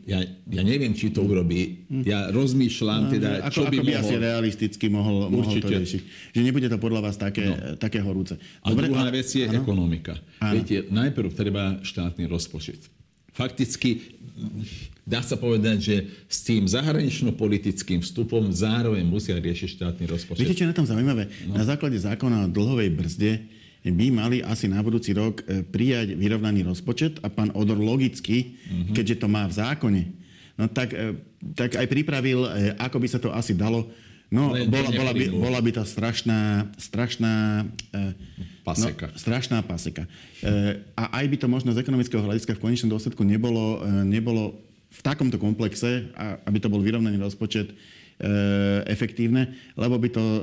Ja, 0.09 0.25
ja 0.49 0.62
neviem, 0.64 0.97
či 0.97 1.12
to 1.12 1.21
urobí. 1.25 1.85
Ja 2.05 2.33
rozmýšľam, 2.33 3.09
no, 3.09 3.12
teda, 3.12 3.29
ako, 3.45 3.53
čo 3.53 3.62
by, 3.69 3.77
ako 3.77 3.85
by 3.85 3.92
mohol... 3.92 4.01
asi 4.01 4.14
realisticky 4.16 4.87
mohol, 4.88 5.16
mohol 5.29 5.53
to 5.61 5.69
riešiť. 5.69 6.03
Že 6.33 6.40
nebude 6.40 6.69
to 6.73 6.81
podľa 6.81 7.01
vás 7.05 7.16
také, 7.21 7.45
no. 7.45 7.57
také 7.77 8.01
horúce. 8.01 8.40
Dobre, 8.64 8.88
a 8.88 8.92
druhá 8.92 9.09
vec 9.12 9.29
je 9.29 9.45
áno? 9.45 9.61
ekonomika. 9.61 10.16
Áno. 10.40 10.57
Viete, 10.57 10.88
najprv 10.88 11.29
treba 11.37 11.81
štátny 11.85 12.25
rozpočet. 12.25 12.88
Fakticky 13.37 14.16
dá 15.07 15.20
sa 15.20 15.37
povedať, 15.37 15.79
že 15.79 15.96
s 16.27 16.42
tým 16.42 16.64
zahranično-politickým 16.64 18.01
vstupom 18.01 18.49
zároveň 18.51 19.05
musia 19.05 19.37
riešiť 19.37 19.79
štátny 19.79 20.05
rozpočet. 20.09 20.42
Viete, 20.42 20.57
čo 20.57 20.64
je 20.66 20.72
na 20.72 20.77
tom 20.77 20.88
zaujímavé? 20.88 21.29
No. 21.46 21.61
Na 21.61 21.64
základe 21.68 22.01
zákona 22.01 22.49
o 22.49 22.53
dlhovej 22.53 22.90
brzde 22.96 23.33
by 23.87 24.07
mali 24.11 24.42
asi 24.42 24.66
na 24.66 24.83
budúci 24.83 25.14
rok 25.14 25.46
e, 25.46 25.62
prijať 25.62 26.18
vyrovnaný 26.18 26.66
rozpočet 26.66 27.22
a 27.22 27.31
pán 27.31 27.55
Odor 27.55 27.79
logicky, 27.79 28.59
mm-hmm. 28.59 28.94
keďže 28.99 29.22
to 29.22 29.27
má 29.31 29.46
v 29.46 29.55
zákone, 29.55 30.03
no 30.59 30.66
tak, 30.66 30.90
e, 30.90 31.14
tak 31.55 31.79
aj 31.79 31.87
pripravil, 31.87 32.51
e, 32.51 32.75
ako 32.83 32.96
by 32.99 33.07
sa 33.07 33.22
to 33.22 33.31
asi 33.31 33.55
dalo. 33.55 33.87
No, 34.27 34.51
bola, 34.51 34.91
bola, 34.91 35.12
by, 35.15 35.25
bola 35.31 35.61
by 35.62 35.71
to 35.71 35.83
strašná, 35.87 36.67
strašná, 36.75 37.62
paseka. 38.67 39.15
No, 39.15 39.19
strašná 39.19 39.59
paseka. 39.62 40.11
A 40.99 41.23
aj 41.23 41.27
by 41.31 41.37
to 41.39 41.47
možno 41.47 41.71
z 41.71 41.79
ekonomického 41.79 42.27
hľadiska 42.27 42.59
v 42.59 42.62
konečnom 42.67 42.91
dôsledku 42.91 43.23
nebolo, 43.23 43.87
nebolo 44.03 44.59
v 44.91 45.01
takomto 45.07 45.39
komplexe, 45.39 46.11
aby 46.43 46.59
to 46.59 46.67
bol 46.67 46.83
vyrovnaný 46.83 47.23
rozpočet, 47.23 47.71
E, 48.17 48.33
efektívne, 48.89 49.53
lebo 49.77 50.01
by 50.01 50.09
to 50.09 50.25
e, 50.25 50.41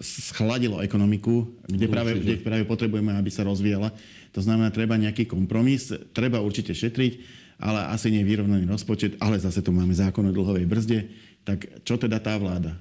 schladilo 0.00 0.80
ekonomiku, 0.80 1.52
kde 1.68 1.84
práve, 1.84 2.16
kde 2.16 2.40
práve 2.40 2.64
potrebujeme, 2.64 3.12
aby 3.12 3.28
sa 3.28 3.44
rozvíjala. 3.44 3.92
To 4.32 4.40
znamená, 4.40 4.72
treba 4.72 4.96
nejaký 4.96 5.28
kompromis, 5.28 5.92
treba 6.16 6.40
určite 6.40 6.72
šetriť, 6.72 7.12
ale 7.60 7.92
asi 7.92 8.08
nie 8.08 8.24
vyrovnaný 8.24 8.64
rozpočet, 8.64 9.20
ale 9.20 9.36
zase 9.36 9.60
tu 9.60 9.68
máme 9.68 9.92
zákon 9.92 10.24
o 10.24 10.32
dlhovej 10.32 10.64
brzde. 10.64 11.12
Tak 11.44 11.84
čo 11.84 12.00
teda 12.00 12.24
tá 12.24 12.40
vláda? 12.40 12.72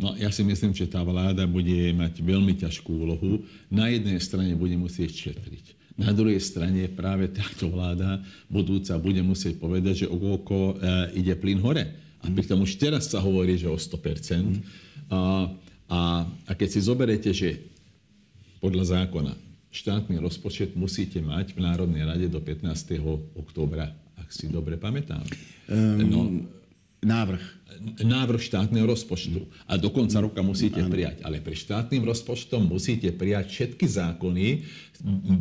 No 0.00 0.16
ja 0.16 0.32
si 0.32 0.42
myslím, 0.42 0.72
že 0.72 0.88
tá 0.88 1.04
vláda 1.04 1.44
bude 1.44 1.92
mať 1.92 2.24
veľmi 2.24 2.56
ťažkú 2.56 2.90
úlohu. 2.90 3.44
Na 3.68 3.92
jednej 3.92 4.18
strane 4.18 4.56
bude 4.56 4.74
musieť 4.74 5.30
šetriť. 5.30 5.78
Na 6.00 6.10
druhej 6.10 6.40
strane 6.40 6.88
práve 6.88 7.28
táto 7.28 7.68
vláda 7.68 8.18
budúca 8.48 8.96
bude 8.96 9.20
musieť 9.20 9.60
povedať, 9.60 10.04
že 10.04 10.06
okolo 10.08 10.80
e, 10.80 11.20
ide 11.20 11.36
plyn 11.36 11.60
hore 11.60 11.84
a 12.22 12.26
pritom 12.30 12.64
už 12.64 12.80
teraz 12.80 13.12
sa 13.12 13.20
hovorí, 13.20 13.58
že 13.60 13.68
o 13.68 13.76
100%. 13.76 14.62
A, 15.12 15.18
a, 15.92 16.00
a 16.24 16.52
keď 16.56 16.68
si 16.70 16.80
zoberete, 16.80 17.30
že 17.34 17.60
podľa 18.62 19.02
zákona 19.02 19.34
štátny 19.74 20.16
rozpočet 20.22 20.78
musíte 20.78 21.18
mať 21.18 21.58
v 21.58 21.64
Národnej 21.66 22.06
rade 22.06 22.26
do 22.30 22.38
15. 22.38 22.72
októbra, 23.34 23.90
ak 24.16 24.28
si 24.30 24.46
dobre 24.46 24.78
pamätám. 24.78 25.24
Um, 25.66 25.98
no, 26.08 26.20
návrh 27.02 27.62
návrh 27.82 28.38
štátneho 28.38 28.86
rozpočtu. 28.86 29.48
A 29.66 29.74
do 29.74 29.90
konca 29.90 30.22
roka 30.22 30.38
musíte 30.44 30.78
prijať. 30.86 31.24
Ale 31.26 31.42
pre 31.42 31.56
štátnym 31.56 32.06
rozpočtom 32.06 32.62
musíte 32.68 33.10
prijať 33.10 33.46
všetky 33.50 33.86
zákony, 33.88 34.46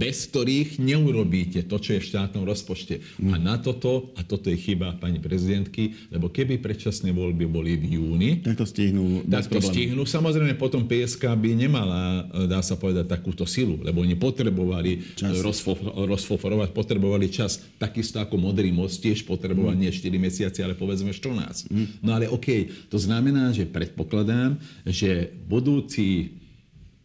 bez 0.01 0.25
ktorých 0.33 0.81
neurobíte 0.81 1.61
to, 1.69 1.77
čo 1.77 1.93
je 1.97 2.01
v 2.01 2.09
štátnom 2.09 2.41
rozpočte. 2.49 3.05
A 3.29 3.37
na 3.37 3.61
toto, 3.61 4.09
a 4.17 4.25
toto 4.25 4.49
je 4.49 4.57
chyba 4.57 4.97
pani 4.97 5.21
prezidentky, 5.21 6.09
lebo 6.09 6.33
keby 6.33 6.57
predčasné 6.57 7.13
voľby 7.13 7.45
boli 7.45 7.77
v 7.77 8.01
júni, 8.01 8.41
tak 8.41 8.57
to 8.57 8.65
stihnú. 8.65 9.21
Tak 9.29 9.53
to 9.53 9.61
stihnú. 9.61 10.01
Samozrejme, 10.01 10.57
potom 10.57 10.89
PSK 10.89 11.37
by 11.37 11.51
nemala, 11.53 12.25
dá 12.49 12.65
sa 12.65 12.73
povedať, 12.73 13.05
takúto 13.05 13.45
silu, 13.45 13.77
lebo 13.85 14.01
oni 14.01 14.17
potrebovali 14.17 15.21
rozfo, 15.45 15.77
rozfoforovať, 16.09 16.73
potrebovali 16.73 17.29
čas. 17.29 17.61
Takisto 17.77 18.17
ako 18.17 18.41
Modrý 18.41 18.73
most 18.73 18.97
tiež 18.97 19.29
potreboval 19.29 19.77
mm. 19.77 19.81
nie 19.85 19.91
4 19.93 20.09
mesiace, 20.17 20.65
ale 20.65 20.73
povedzme 20.73 21.13
14. 21.13 21.50
Mm. 21.67 21.87
No 22.01 22.09
ale 22.15 22.25
OK, 22.31 22.47
to 22.87 22.97
znamená, 22.97 23.51
že 23.51 23.67
predpokladám, 23.67 24.57
že 24.87 25.31
budúci 25.47 26.39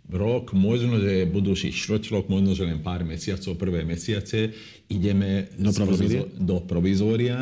rok, 0.06 0.54
možno, 0.54 1.02
že 1.02 1.26
budúci 1.26 1.74
štvrťrok, 1.74 2.30
možno, 2.30 2.54
že 2.54 2.66
len 2.66 2.78
pár 2.78 3.02
mesiacov, 3.02 3.58
prvé 3.58 3.82
mesiace, 3.82 4.54
ideme 4.88 5.50
do 5.58 5.70
provizória. 5.72 6.24
Do 6.38 6.56
provizória 6.62 7.38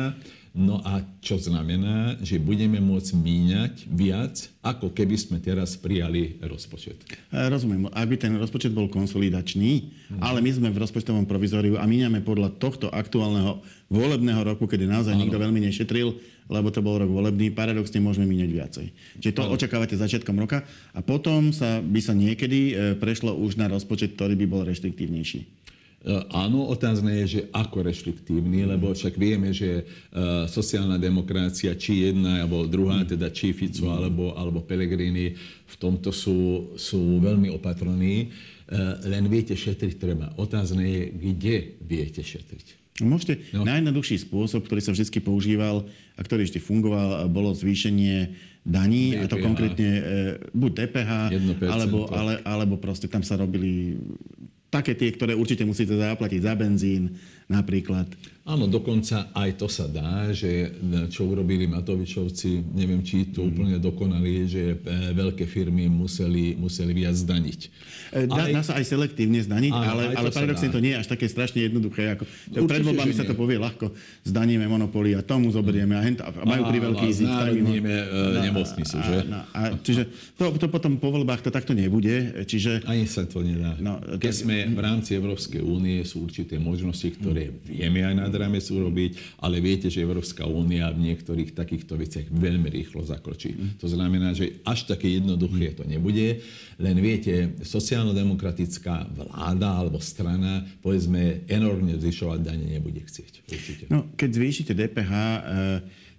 No 0.55 0.79
a 0.87 1.03
čo 1.19 1.35
znamená, 1.35 2.15
že 2.23 2.39
budeme 2.39 2.79
môcť 2.79 3.11
míňať 3.11 3.73
viac, 3.91 4.47
ako 4.63 4.87
keby 4.95 5.19
sme 5.19 5.43
teraz 5.43 5.75
prijali 5.75 6.39
rozpočet. 6.39 6.95
Rozumiem. 7.27 7.91
Ak 7.91 8.07
by 8.07 8.15
ten 8.15 8.31
rozpočet 8.39 8.71
bol 8.71 8.87
konsolidačný, 8.87 9.91
mm. 10.15 10.23
ale 10.23 10.39
my 10.39 10.55
sme 10.55 10.71
v 10.71 10.79
rozpočtovom 10.79 11.27
provizóriu 11.27 11.75
a 11.75 11.83
míňame 11.83 12.23
podľa 12.23 12.55
tohto 12.55 12.87
aktuálneho 12.87 13.59
volebného 13.91 14.47
roku, 14.47 14.63
kedy 14.63 14.87
naozaj 14.87 15.19
ano. 15.19 15.27
nikto 15.27 15.35
veľmi 15.35 15.59
nešetril, 15.59 16.15
lebo 16.47 16.71
to 16.71 16.79
bol 16.79 16.95
rok 16.95 17.11
volebný, 17.11 17.51
paradoxne 17.51 17.99
môžeme 17.99 18.23
míňať 18.23 18.49
viacej. 18.55 18.85
Čiže 19.19 19.35
to 19.35 19.43
ano. 19.43 19.59
očakávate 19.59 19.99
začiatkom 19.99 20.39
roka 20.39 20.63
a 20.95 21.03
potom 21.03 21.51
sa, 21.51 21.83
by 21.83 21.99
sa 21.99 22.15
niekedy 22.15 22.59
e, 22.71 22.73
prešlo 22.95 23.35
už 23.35 23.59
na 23.59 23.67
rozpočet, 23.67 24.15
ktorý 24.15 24.39
by 24.39 24.45
bol 24.47 24.63
reštriktívnejší. 24.63 25.65
E, 26.05 26.21
áno, 26.29 26.69
otázne 26.69 27.25
je, 27.25 27.25
že 27.25 27.41
ako 27.49 27.81
reštriktívny, 27.81 28.61
lebo 28.69 28.93
však 28.93 29.17
vieme, 29.17 29.49
že 29.49 29.81
uh, 29.81 30.45
sociálna 30.45 31.01
demokracia, 31.01 31.73
či 31.73 32.05
jedna, 32.05 32.45
alebo 32.45 32.69
druhá, 32.69 33.01
teda 33.01 33.33
či 33.33 33.57
Fico, 33.57 33.89
alebo, 33.89 34.37
alebo 34.37 34.61
Pellegrini, 34.61 35.33
v 35.65 35.75
tomto 35.81 36.13
sú, 36.13 36.69
sú 36.77 37.17
veľmi 37.17 37.49
opatrní. 37.49 38.29
Uh, 38.69 39.01
len 39.09 39.25
viete, 39.25 39.57
šetriť 39.57 39.97
treba. 39.97 40.29
Otázne 40.37 40.85
je, 40.85 41.03
kde 41.09 41.55
viete 41.81 42.21
šetriť. 42.21 42.85
Môžete, 43.01 43.51
no. 43.51 43.65
najjednoduchší 43.65 44.23
spôsob, 44.29 44.69
ktorý 44.69 44.79
sa 44.85 44.93
vždy 44.93 45.19
používal 45.19 45.89
a 46.15 46.21
ktorý 46.21 46.45
ešte 46.47 46.63
fungoval, 46.63 47.27
bolo 47.27 47.51
zvýšenie 47.51 48.31
daní, 48.63 49.11
DPH. 49.11 49.19
a 49.19 49.25
to 49.27 49.37
konkrétne 49.43 49.91
e, 49.91 50.03
buď 50.55 50.71
DPH, 50.79 51.11
alebo, 51.67 52.07
ale, 52.07 52.39
alebo 52.47 52.79
proste 52.79 53.11
tam 53.11 53.19
sa 53.19 53.35
robili 53.35 53.99
také 54.69 54.97
tie, 54.97 55.13
ktoré 55.13 55.33
určite 55.37 55.63
musíte 55.63 55.95
zaplatiť 55.95 56.41
za 56.41 56.53
benzín 56.57 57.13
napríklad. 57.47 58.09
Áno, 58.45 58.69
dokonca 58.69 59.33
aj 59.33 59.57
to 59.57 59.65
sa 59.65 59.89
dá, 59.89 60.29
že 60.29 60.69
čo 61.09 61.25
urobili 61.25 61.65
Matovičovci, 61.65 62.61
neviem, 62.77 63.01
či 63.01 63.33
to 63.33 63.41
mm. 63.41 63.49
úplne 63.49 63.75
dokonali, 63.81 64.45
že 64.45 64.77
e, 64.77 65.17
veľké 65.17 65.49
firmy 65.49 65.89
museli, 65.89 66.53
museli 66.53 66.93
viac 66.93 67.17
zdaniť. 67.17 67.59
E, 68.13 68.29
dá, 68.29 68.45
aj, 68.45 68.53
dá 68.53 68.61
sa 68.61 68.77
aj 68.77 68.85
selektívne 68.85 69.41
zdaniť, 69.41 69.73
áno, 69.73 69.89
ale, 69.97 70.03
ale 70.13 70.29
paradoxne 70.29 70.69
to 70.69 70.77
nie 70.77 70.93
je 70.93 71.01
až 71.01 71.09
také 71.09 71.25
strašne 71.25 71.65
jednoduché. 71.65 72.13
Ako, 72.13 72.29
pred 72.69 72.85
voľbami 72.85 73.17
sa 73.17 73.25
to 73.25 73.33
povie 73.33 73.57
ľahko. 73.57 73.97
Zdaníme 74.29 74.69
monopoly 74.69 75.17
a 75.17 75.25
tomu 75.25 75.49
zoberieme 75.49 75.97
a, 75.97 76.05
hent, 76.05 76.21
a 76.21 76.29
majú 76.45 76.69
pri 76.69 76.79
veľký 76.85 77.07
zisk. 77.17 77.25
Znárodníme 77.25 77.95
e, 77.97 78.05
nemocnicu, 78.45 78.95
že? 79.01 79.15
A, 79.25 79.41
a, 79.57 79.61
čiže 79.81 80.05
to, 80.37 80.53
to 80.53 80.69
potom 80.69 81.01
po 81.01 81.09
voľbách 81.09 81.41
to 81.41 81.49
takto 81.49 81.73
nebude. 81.73 82.45
Čiže, 82.45 82.85
Ani 82.85 83.09
sa 83.09 83.25
to 83.25 83.41
nedá. 83.41 83.73
No, 83.81 83.97
Keď 84.21 84.33
sme 84.37 84.69
v 84.69 84.79
rámci 84.85 85.17
Európskej 85.17 85.65
únie, 85.65 86.05
sú 86.05 86.29
určité 86.29 86.61
možnosti, 86.61 87.09
ktoré 87.17 87.34
vieme 87.67 88.07
aj 88.07 88.15
nad 88.15 88.31
rámec 88.31 88.63
urobiť, 88.63 89.41
ale 89.43 89.59
viete, 89.59 89.91
že 89.91 90.01
Európska 90.01 90.47
únia 90.47 90.87
v 90.95 91.11
niektorých 91.11 91.51
takýchto 91.51 91.99
veciach 91.99 92.31
veľmi 92.31 92.71
rýchlo 92.71 93.03
zakročí. 93.03 93.75
To 93.83 93.87
znamená, 93.91 94.31
že 94.31 94.63
až 94.63 94.87
také 94.87 95.19
jednoduché 95.19 95.75
to 95.75 95.83
nebude, 95.83 96.39
len 96.79 96.97
viete, 97.03 97.55
sociálno-demokratická 97.61 99.11
vláda 99.11 99.75
alebo 99.75 99.99
strana, 99.99 100.63
povedzme, 100.79 101.43
enormne 101.51 101.99
zvyšovať 101.99 102.39
dane 102.39 102.65
nebude 102.67 103.03
chcieť. 103.03 103.33
Určite. 103.51 103.83
No, 103.91 104.07
keď 104.15 104.29
zvýšite 104.31 104.71
DPH, 104.71 105.11
e, 105.11 105.39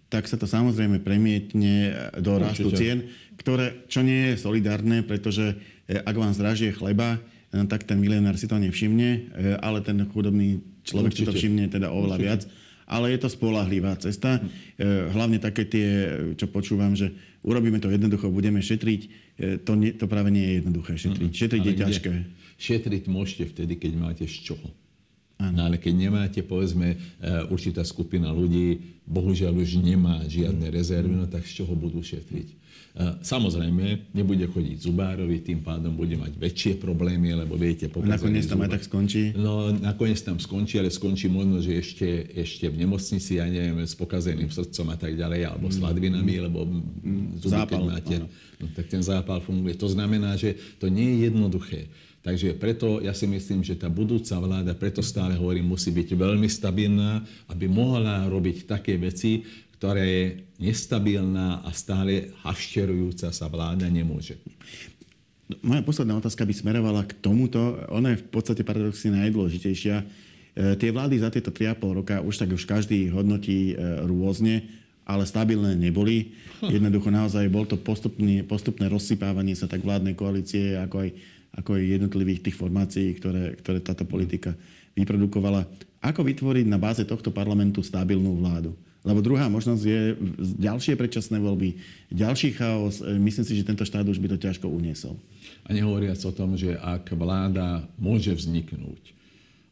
tak 0.06 0.30
sa 0.30 0.38
to 0.38 0.46
samozrejme 0.46 1.02
premietne 1.02 1.92
do 2.20 2.38
rastu 2.38 2.70
cien, 2.72 3.10
ktoré, 3.36 3.84
čo 3.90 4.06
nie 4.06 4.32
je 4.32 4.40
solidárne, 4.40 5.02
pretože 5.02 5.56
e, 5.88 5.98
ak 5.98 6.14
vám 6.14 6.32
zdražie 6.36 6.72
chleba, 6.72 7.18
tak 7.64 7.88
ten 7.88 7.96
milionár 7.96 8.36
si 8.36 8.44
to 8.44 8.60
nevšimne, 8.60 9.32
ale 9.64 9.80
ten 9.80 9.96
chudobný 10.12 10.60
človek 10.86 11.12
Určite. 11.12 11.26
si 11.26 11.28
to 11.28 11.32
všimne 11.34 11.64
teda 11.66 11.90
oveľa 11.90 12.16
Určite. 12.16 12.26
viac. 12.30 12.42
Ale 12.86 13.10
je 13.10 13.18
to 13.18 13.26
spolahlivá 13.26 13.98
cesta. 13.98 14.38
Hm. 14.38 14.46
Hlavne 15.10 15.42
také 15.42 15.66
tie, 15.66 16.06
čo 16.38 16.46
počúvam, 16.46 16.94
že 16.94 17.10
urobíme 17.46 17.78
to 17.78 17.88
jednoducho, 17.88 18.28
budeme 18.28 18.58
šetriť. 18.58 19.00
E, 19.38 19.46
to, 19.62 19.78
nie, 19.78 19.94
to 19.94 20.10
práve 20.10 20.34
nie 20.34 20.42
je 20.42 20.54
jednoduché 20.60 20.92
šetriť. 20.98 21.30
Mm, 21.30 21.38
šetriť 21.38 21.62
je 21.62 21.74
ťažké. 21.78 22.12
Šetriť 22.58 23.04
môžete 23.06 23.44
vtedy, 23.54 23.78
keď 23.78 23.92
máte 23.94 24.24
z 24.26 24.36
čoho. 24.42 24.68
No 25.36 25.68
ale 25.68 25.76
keď 25.76 25.94
nemáte, 25.94 26.40
povedzme, 26.42 26.96
e, 26.96 26.98
určitá 27.52 27.86
skupina 27.86 28.32
ľudí, 28.34 28.98
bohužiaľ 29.06 29.62
už 29.62 29.78
nemá 29.84 30.24
žiadne 30.26 30.66
rezervy, 30.72 31.12
no 31.12 31.28
tak 31.30 31.46
z 31.46 31.62
čoho 31.62 31.76
budú 31.78 32.02
šetriť? 32.02 32.65
Samozrejme, 32.96 34.08
nebude 34.16 34.48
chodiť 34.48 34.88
zubárovi, 34.88 35.44
tým 35.44 35.60
pádom 35.60 35.92
bude 35.92 36.16
mať 36.16 36.32
väčšie 36.40 36.80
problémy, 36.80 37.36
lebo 37.36 37.52
viete, 37.52 37.92
Nakoniec 37.92 38.48
tam 38.48 38.64
aj 38.64 38.72
tak 38.72 38.88
skončí? 38.88 39.36
No, 39.36 39.68
nakoniec 39.68 40.16
tam 40.24 40.40
skončí, 40.40 40.80
ale 40.80 40.88
skončí 40.88 41.28
možno, 41.28 41.60
že 41.60 41.76
ešte, 41.76 42.08
ešte 42.32 42.72
v 42.72 42.80
nemocnici, 42.80 43.36
ja 43.36 43.44
neviem, 43.52 43.84
s 43.84 43.92
pokazeným 43.92 44.48
srdcom 44.48 44.86
a 44.88 44.96
tak 44.96 45.12
ďalej, 45.12 45.44
alebo 45.44 45.68
s 45.68 45.76
ladvinami, 45.76 46.40
mm. 46.40 46.42
lebo 46.48 46.64
mm. 46.64 47.44
zuby, 47.44 47.52
zápal, 47.52 47.84
máte, 47.84 48.16
no, 48.56 48.64
tak 48.72 48.88
ten 48.88 49.04
zápal 49.04 49.44
funguje. 49.44 49.76
To 49.76 49.92
znamená, 49.92 50.32
že 50.40 50.56
to 50.80 50.88
nie 50.88 51.20
je 51.20 51.28
jednoduché. 51.28 51.92
Takže 52.26 52.58
preto 52.58 52.98
ja 53.04 53.14
si 53.14 53.22
myslím, 53.30 53.62
že 53.62 53.78
tá 53.78 53.86
budúca 53.86 54.34
vláda, 54.42 54.74
preto 54.74 54.98
stále 54.98 55.38
hovorím, 55.38 55.70
musí 55.78 55.94
byť 55.94 56.16
veľmi 56.16 56.50
stabilná, 56.50 57.22
aby 57.46 57.70
mohla 57.70 58.26
robiť 58.26 58.66
také 58.66 58.98
veci, 58.98 59.46
ktoré 59.76 60.04
je 60.04 60.24
nestabilná 60.56 61.60
a 61.60 61.70
stále 61.76 62.32
hašterujúca 62.40 63.28
sa 63.28 63.46
vláda 63.52 63.84
nemôže. 63.92 64.40
Moja 65.62 65.84
posledná 65.84 66.18
otázka 66.18 66.42
by 66.42 66.54
smerovala 66.56 67.06
k 67.06 67.14
tomuto. 67.22 67.78
Ona 67.92 68.16
je 68.16 68.22
v 68.24 68.26
podstate 68.34 68.66
paradoxne 68.66 69.14
najdôležitejšia. 69.14 69.96
E, 70.02 70.04
tie 70.74 70.90
vlády 70.90 71.22
za 71.22 71.30
tieto 71.30 71.54
3,5 71.54 71.98
roka 72.02 72.18
už 72.18 72.34
tak 72.34 72.50
už 72.50 72.66
každý 72.66 73.12
hodnotí 73.14 73.76
e, 73.76 74.02
rôzne, 74.08 74.66
ale 75.06 75.22
stabilné 75.22 75.78
neboli. 75.78 76.34
Jednoducho 76.66 77.14
naozaj 77.14 77.46
bol 77.46 77.62
to 77.62 77.78
postupný, 77.78 78.42
postupné 78.42 78.90
rozsypávanie 78.90 79.54
sa 79.54 79.70
tak 79.70 79.86
vládnej 79.86 80.18
koalície, 80.18 80.74
ako 80.74 81.06
aj, 81.06 81.10
ako 81.62 81.70
aj 81.78 81.82
jednotlivých 81.94 82.42
tých 82.42 82.56
formácií, 82.58 83.14
ktoré, 83.14 83.54
ktoré 83.54 83.78
táto 83.84 84.02
politika 84.02 84.50
vyprodukovala. 84.98 85.68
Ako 86.02 86.26
vytvoriť 86.26 86.66
na 86.66 86.80
báze 86.80 87.06
tohto 87.06 87.30
parlamentu 87.30 87.86
stabilnú 87.86 88.34
vládu? 88.42 88.74
Lebo 89.06 89.22
druhá 89.22 89.46
možnosť 89.46 89.82
je 89.86 90.00
ďalšie 90.58 90.98
predčasné 90.98 91.38
voľby, 91.38 91.78
ďalší 92.10 92.58
chaos. 92.58 92.98
E, 92.98 93.14
myslím 93.22 93.46
si, 93.46 93.54
že 93.54 93.62
tento 93.62 93.86
štát 93.86 94.02
už 94.02 94.18
by 94.18 94.34
to 94.34 94.42
ťažko 94.42 94.66
uniesol. 94.66 95.14
A 95.62 95.70
nehovoriac 95.70 96.18
o 96.26 96.32
tom, 96.34 96.58
že 96.58 96.74
ak 96.74 97.14
vláda 97.14 97.86
môže 98.02 98.34
vzniknúť 98.34 99.14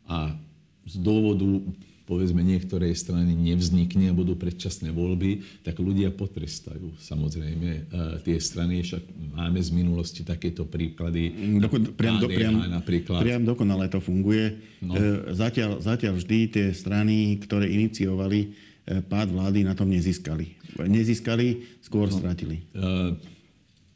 a 0.07 0.39
z 0.87 0.95
dôvodu 1.03 1.67
povedzme 2.05 2.45
niektorej 2.45 2.93
strany 2.93 3.33
nevznikne 3.33 4.13
a 4.13 4.15
budú 4.17 4.37
predčasné 4.37 4.93
voľby, 4.93 5.41
tak 5.65 5.81
ľudia 5.81 6.13
potrestajú 6.13 7.01
samozrejme 7.01 7.69
e, 7.73 7.81
tie 8.21 8.37
strany. 8.37 8.85
Však 8.85 9.33
máme 9.33 9.57
z 9.65 9.71
minulosti 9.73 10.21
takéto 10.21 10.69
príklady. 10.69 11.33
Doko, 11.65 11.81
priam, 11.97 12.21
do, 12.21 12.29
priam, 12.29 12.61
napríklad. 12.61 13.25
priam 13.25 13.43
dokonale 13.49 13.89
to 13.89 14.05
funguje. 14.05 14.53
No. 14.85 14.93
E, 14.93 15.33
zatiaľ, 15.33 15.81
zatiaľ 15.81 16.21
vždy 16.21 16.39
tie 16.53 16.67
strany, 16.77 17.41
ktoré 17.41 17.73
iniciovali 17.73 18.53
pád 18.85 19.33
vlády 19.33 19.65
na 19.65 19.73
tom 19.73 19.89
nezískali. 19.89 20.61
Nezískali, 20.77 21.81
skôr 21.81 22.13
no, 22.13 22.17
stratili. 22.21 22.69
Uh, 22.77 23.17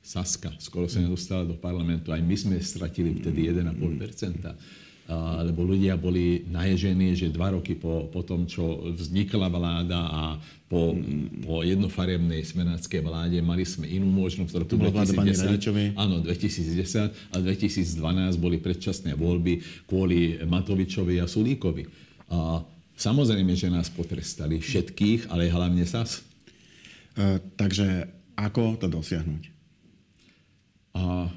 Saska 0.01 0.48
skoro 0.57 0.88
sa 0.88 1.05
nedostala 1.05 1.44
do 1.44 1.53
parlamentu. 1.53 2.09
Aj 2.16 2.22
my 2.22 2.33
sme 2.33 2.57
stratili 2.64 3.12
vtedy 3.20 3.53
1,5%. 3.53 3.77
Uh, 5.09 5.40
lebo 5.40 5.64
ľudia 5.64 5.96
boli 5.96 6.44
naježení, 6.53 7.16
že 7.16 7.33
dva 7.33 7.57
roky 7.57 7.72
po, 7.72 8.12
po 8.12 8.20
tom, 8.20 8.44
čo 8.44 8.92
vznikla 8.92 9.48
vláda 9.48 10.01
a 10.05 10.22
po, 10.68 10.92
po 11.44 11.64
jednofarebnej 11.64 12.44
smenáckej 12.44 13.01
vláde 13.01 13.40
mali 13.40 13.64
sme 13.64 13.88
inú 13.88 14.05
možnosť 14.05 14.53
v 14.53 14.59
roku 14.61 14.77
2010. 14.77 15.96
Áno, 15.96 16.20
2010 16.20 17.33
a 17.33 17.37
2012 17.40 18.37
boli 18.37 18.61
predčasné 18.61 19.16
voľby 19.16 19.64
kvôli 19.88 20.44
Matovičovi 20.44 21.20
a 21.20 21.29
Sulíkovi. 21.29 21.88
Uh, 22.29 22.61
Samozrejme, 22.98 23.54
že 23.54 23.70
nás 23.70 23.87
potrestali 23.87 24.58
všetkých, 24.58 25.30
ale 25.30 25.46
hlavne 25.46 25.87
SAS. 25.87 26.26
takže 27.54 28.11
ako 28.34 28.74
to 28.74 28.90
dosiahnuť? 28.90 29.42
A 30.98 31.30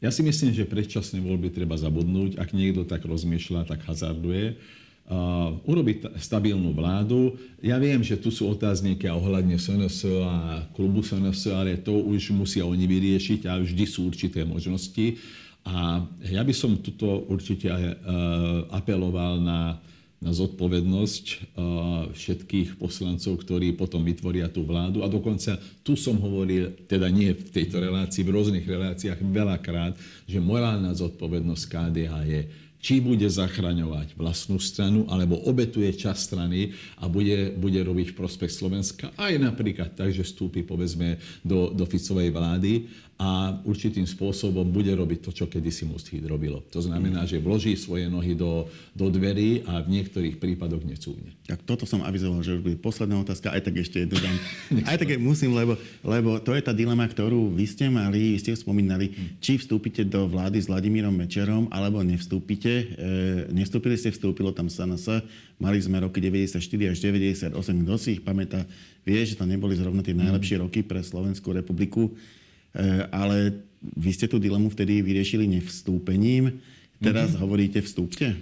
ja 0.00 0.08
si 0.12 0.24
myslím, 0.24 0.56
že 0.56 0.68
predčasné 0.68 1.20
voľby 1.20 1.52
treba 1.52 1.76
zabudnúť. 1.76 2.40
Ak 2.40 2.56
niekto 2.56 2.88
tak 2.88 3.04
rozmýšľa, 3.04 3.68
tak 3.68 3.84
hazarduje. 3.84 4.56
Uh, 5.04 5.60
urobiť 5.68 6.16
stabilnú 6.16 6.72
vládu. 6.72 7.36
Ja 7.60 7.76
viem, 7.76 8.00
že 8.00 8.16
tu 8.16 8.32
sú 8.32 8.48
otázniky 8.48 9.04
ohľadne 9.04 9.60
SNS 9.60 10.08
a 10.24 10.64
klubu 10.72 11.04
SNS, 11.04 11.52
ale 11.52 11.76
to 11.76 11.92
už 11.92 12.32
musia 12.32 12.64
oni 12.64 12.88
vyriešiť 12.88 13.44
a 13.44 13.60
vždy 13.60 13.84
sú 13.84 14.08
určité 14.08 14.48
možnosti. 14.48 15.20
A 15.68 16.08
ja 16.24 16.40
by 16.40 16.56
som 16.56 16.80
tuto 16.80 17.28
určite 17.28 17.68
aj 17.68 17.84
uh, 17.84 17.96
apeloval 18.72 19.44
na 19.44 19.76
zodpovednosť 20.32 21.24
eh, 21.28 21.38
všetkých 22.14 22.80
poslancov, 22.80 23.44
ktorí 23.44 23.76
potom 23.76 24.00
vytvoria 24.00 24.48
tú 24.48 24.64
vládu. 24.64 25.04
A 25.04 25.10
dokonca 25.10 25.60
tu 25.84 25.98
som 25.98 26.16
hovoril, 26.16 26.72
teda 26.88 27.10
nie 27.12 27.34
v 27.34 27.50
tejto 27.50 27.82
relácii, 27.82 28.24
v 28.24 28.32
rôznych 28.32 28.64
reláciách 28.64 29.20
veľakrát, 29.20 29.98
že 30.24 30.40
morálna 30.40 30.96
zodpovednosť 30.96 31.64
KDH 31.68 32.12
je 32.24 32.40
či 32.84 33.00
bude 33.00 33.24
zachraňovať 33.24 34.12
vlastnú 34.12 34.60
stranu, 34.60 35.08
alebo 35.08 35.40
obetuje 35.48 35.88
čas 35.96 36.28
strany 36.28 36.76
a 37.00 37.08
bude, 37.08 37.56
bude 37.56 37.80
robiť 37.80 38.12
prospech 38.12 38.52
Slovenska, 38.52 39.08
aj 39.16 39.40
napríklad 39.40 39.96
tak, 39.96 40.12
že 40.12 40.20
vstúpi 40.20 40.60
povedzme 40.60 41.16
do, 41.40 41.72
do 41.72 41.88
Ficovej 41.88 42.28
vlády 42.28 42.92
a 43.14 43.54
určitým 43.62 44.02
spôsobom 44.10 44.66
bude 44.66 44.90
robiť 44.90 45.18
to, 45.22 45.30
čo 45.30 45.44
kedysi 45.46 45.86
Most 45.86 46.10
Hit 46.10 46.26
robilo. 46.26 46.66
To 46.74 46.82
znamená, 46.82 47.22
že 47.30 47.38
vloží 47.38 47.78
svoje 47.78 48.10
nohy 48.10 48.34
do, 48.34 48.66
do 48.90 49.06
dverí 49.06 49.62
a 49.70 49.78
v 49.86 50.02
niektorých 50.02 50.42
prípadoch 50.42 50.82
necúvne. 50.82 51.30
Tak 51.46 51.62
toto 51.62 51.86
som 51.86 52.02
avizoval, 52.02 52.42
že 52.42 52.58
už 52.58 52.66
bude 52.66 52.78
posledná 52.82 53.22
otázka, 53.22 53.54
aj 53.54 53.70
tak 53.70 53.74
ešte 53.78 54.02
jednu 54.02 54.18
dám. 54.18 54.36
aj 54.90 54.96
tak 54.98 55.14
musím, 55.22 55.54
lebo, 55.54 55.78
lebo 56.02 56.42
to 56.42 56.58
je 56.58 56.62
tá 56.66 56.74
dilema, 56.74 57.06
ktorú 57.06 57.54
vy 57.54 57.66
ste 57.70 57.86
mali, 57.86 58.34
vy 58.34 58.38
ste 58.42 58.58
spomínali, 58.58 59.14
hm. 59.14 59.38
či 59.38 59.62
vstúpite 59.62 60.02
do 60.02 60.26
vlády 60.26 60.58
s 60.58 60.66
Vladimírom 60.66 61.14
Mečerom, 61.14 61.70
alebo 61.70 62.02
nevstúpite. 62.02 62.73
E, 62.74 62.86
nevstúpili 63.54 63.94
ste, 63.94 64.10
vstúpilo 64.10 64.50
tam 64.50 64.66
SNS, 64.66 65.22
mali 65.62 65.78
sme 65.78 66.02
roky 66.02 66.18
94 66.18 66.58
až 66.90 66.96
98, 66.98 67.54
kto 67.54 67.94
si 68.00 68.18
ich 68.18 68.22
pamätá, 68.26 68.66
vie, 69.06 69.20
že 69.22 69.38
to 69.38 69.46
neboli 69.46 69.78
zrovna 69.78 70.02
tie 70.02 70.16
najlepšie 70.16 70.58
roky 70.64 70.82
pre 70.82 71.04
Slovenskú 71.04 71.54
republiku. 71.54 72.10
Eh, 72.74 73.06
ale 73.14 73.62
vy 73.94 74.10
ste 74.10 74.26
tú 74.26 74.42
dilemu 74.42 74.66
vtedy 74.66 74.98
vyriešili 74.98 75.46
nevstúpením. 75.46 76.58
Teraz 76.98 77.30
mm-hmm. 77.30 77.42
hovoríte 77.46 77.78
vstúpte? 77.78 78.34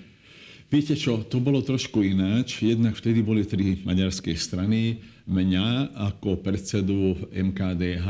Viete 0.73 0.97
čo, 0.97 1.21
to 1.21 1.37
bolo 1.37 1.61
trošku 1.61 2.01
ináč. 2.01 2.65
Jednak 2.65 2.97
vtedy 2.97 3.21
boli 3.21 3.45
tri 3.45 3.77
maďarské 3.85 4.33
strany. 4.33 5.05
Mňa 5.29 5.93
ako 5.93 6.41
predsedu 6.41 7.29
MKDH 7.29 8.09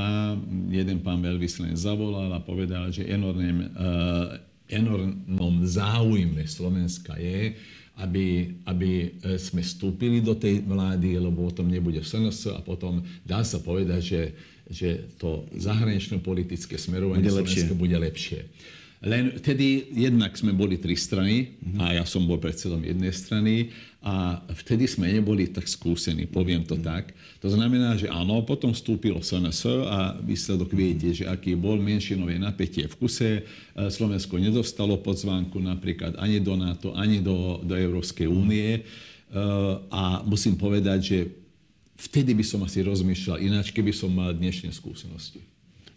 jeden 0.70 1.02
pán 1.02 1.18
veľvyslanec 1.18 1.74
zavolal 1.74 2.30
a 2.30 2.38
povedal, 2.38 2.94
že 2.94 3.02
enormne, 3.02 3.66
uh, 3.74 4.38
enormnom 4.70 5.62
záujme 5.66 6.46
Slovenska 6.46 7.18
je, 7.18 7.54
aby, 8.00 8.56
aby 8.64 9.20
sme 9.36 9.60
vstúpili 9.60 10.24
do 10.24 10.32
tej 10.32 10.64
vlády, 10.64 11.20
lebo 11.20 11.44
o 11.44 11.52
tom 11.52 11.68
nebude 11.68 12.00
SNS 12.00 12.56
a 12.56 12.60
potom 12.64 13.04
dá 13.22 13.44
sa 13.44 13.60
povedať, 13.60 14.00
že 14.02 14.22
že 14.72 15.04
to 15.20 15.44
zahranično-politické 15.52 16.80
smerovanie 16.80 17.28
bude 17.28 17.44
Slovenska 17.44 17.76
bude 17.76 17.92
lepšie. 17.92 18.48
Len 19.02 19.34
vtedy 19.34 19.90
jednak 19.90 20.38
sme 20.38 20.54
boli 20.54 20.78
tri 20.78 20.94
strany 20.94 21.58
a 21.74 21.98
ja 21.98 22.06
som 22.06 22.22
bol 22.22 22.38
predsedom 22.38 22.86
jednej 22.86 23.10
strany 23.10 23.74
a 23.98 24.38
vtedy 24.62 24.86
sme 24.86 25.10
neboli 25.10 25.50
tak 25.50 25.66
skúsení, 25.66 26.30
poviem 26.30 26.62
to 26.62 26.78
tak. 26.78 27.10
To 27.42 27.50
znamená, 27.50 27.98
že 27.98 28.06
áno, 28.06 28.46
potom 28.46 28.70
vstúpilo 28.70 29.18
SNS 29.18 29.66
a 29.90 30.14
výsledok 30.22 30.70
viete, 30.70 31.10
že 31.10 31.26
aký 31.26 31.58
bol 31.58 31.82
menšinové 31.82 32.38
napätie 32.38 32.86
v 32.86 32.94
kuse. 32.94 33.30
Slovensko 33.74 34.38
nedostalo 34.38 34.94
podzvánku 35.02 35.58
napríklad 35.58 36.14
ani 36.22 36.38
do 36.38 36.54
NATO, 36.54 36.94
ani 36.94 37.18
do, 37.18 37.58
do 37.58 37.74
Európskej 37.74 38.30
únie. 38.30 38.86
A 39.90 40.22
musím 40.22 40.54
povedať, 40.54 40.98
že 41.02 41.18
vtedy 42.06 42.38
by 42.38 42.44
som 42.46 42.62
asi 42.62 42.86
rozmýšľal 42.86 43.42
ináč, 43.42 43.74
keby 43.74 43.90
som 43.90 44.14
mal 44.14 44.30
dnešné 44.30 44.70
skúsenosti. 44.70 45.51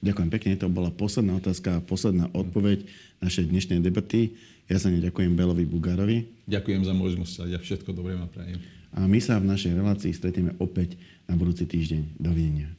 Ďakujem 0.05 0.29
pekne, 0.29 0.53
to 0.53 0.69
bola 0.69 0.93
posledná 0.93 1.33
otázka 1.33 1.81
a 1.81 1.83
posledná 1.83 2.29
odpoveď 2.29 2.85
našej 3.25 3.49
dnešnej 3.49 3.81
debaty. 3.81 4.37
Ja 4.69 4.77
sa 4.77 4.93
neďakujem 4.93 5.33
Belovi 5.33 5.65
Bugárovi. 5.65 6.45
Ďakujem 6.45 6.85
za 6.85 6.93
možnosť 6.93 7.33
a 7.41 7.43
ja 7.49 7.57
všetko 7.57 7.89
dobré 7.89 8.13
vám 8.13 8.29
prajem. 8.29 8.61
A 8.93 9.09
my 9.09 9.17
sa 9.17 9.41
v 9.41 9.49
našej 9.49 9.73
relácii 9.73 10.13
stretieme 10.13 10.53
opäť 10.61 10.93
na 11.25 11.33
budúci 11.33 11.65
týždeň. 11.65 12.21
Dovidenia. 12.21 12.69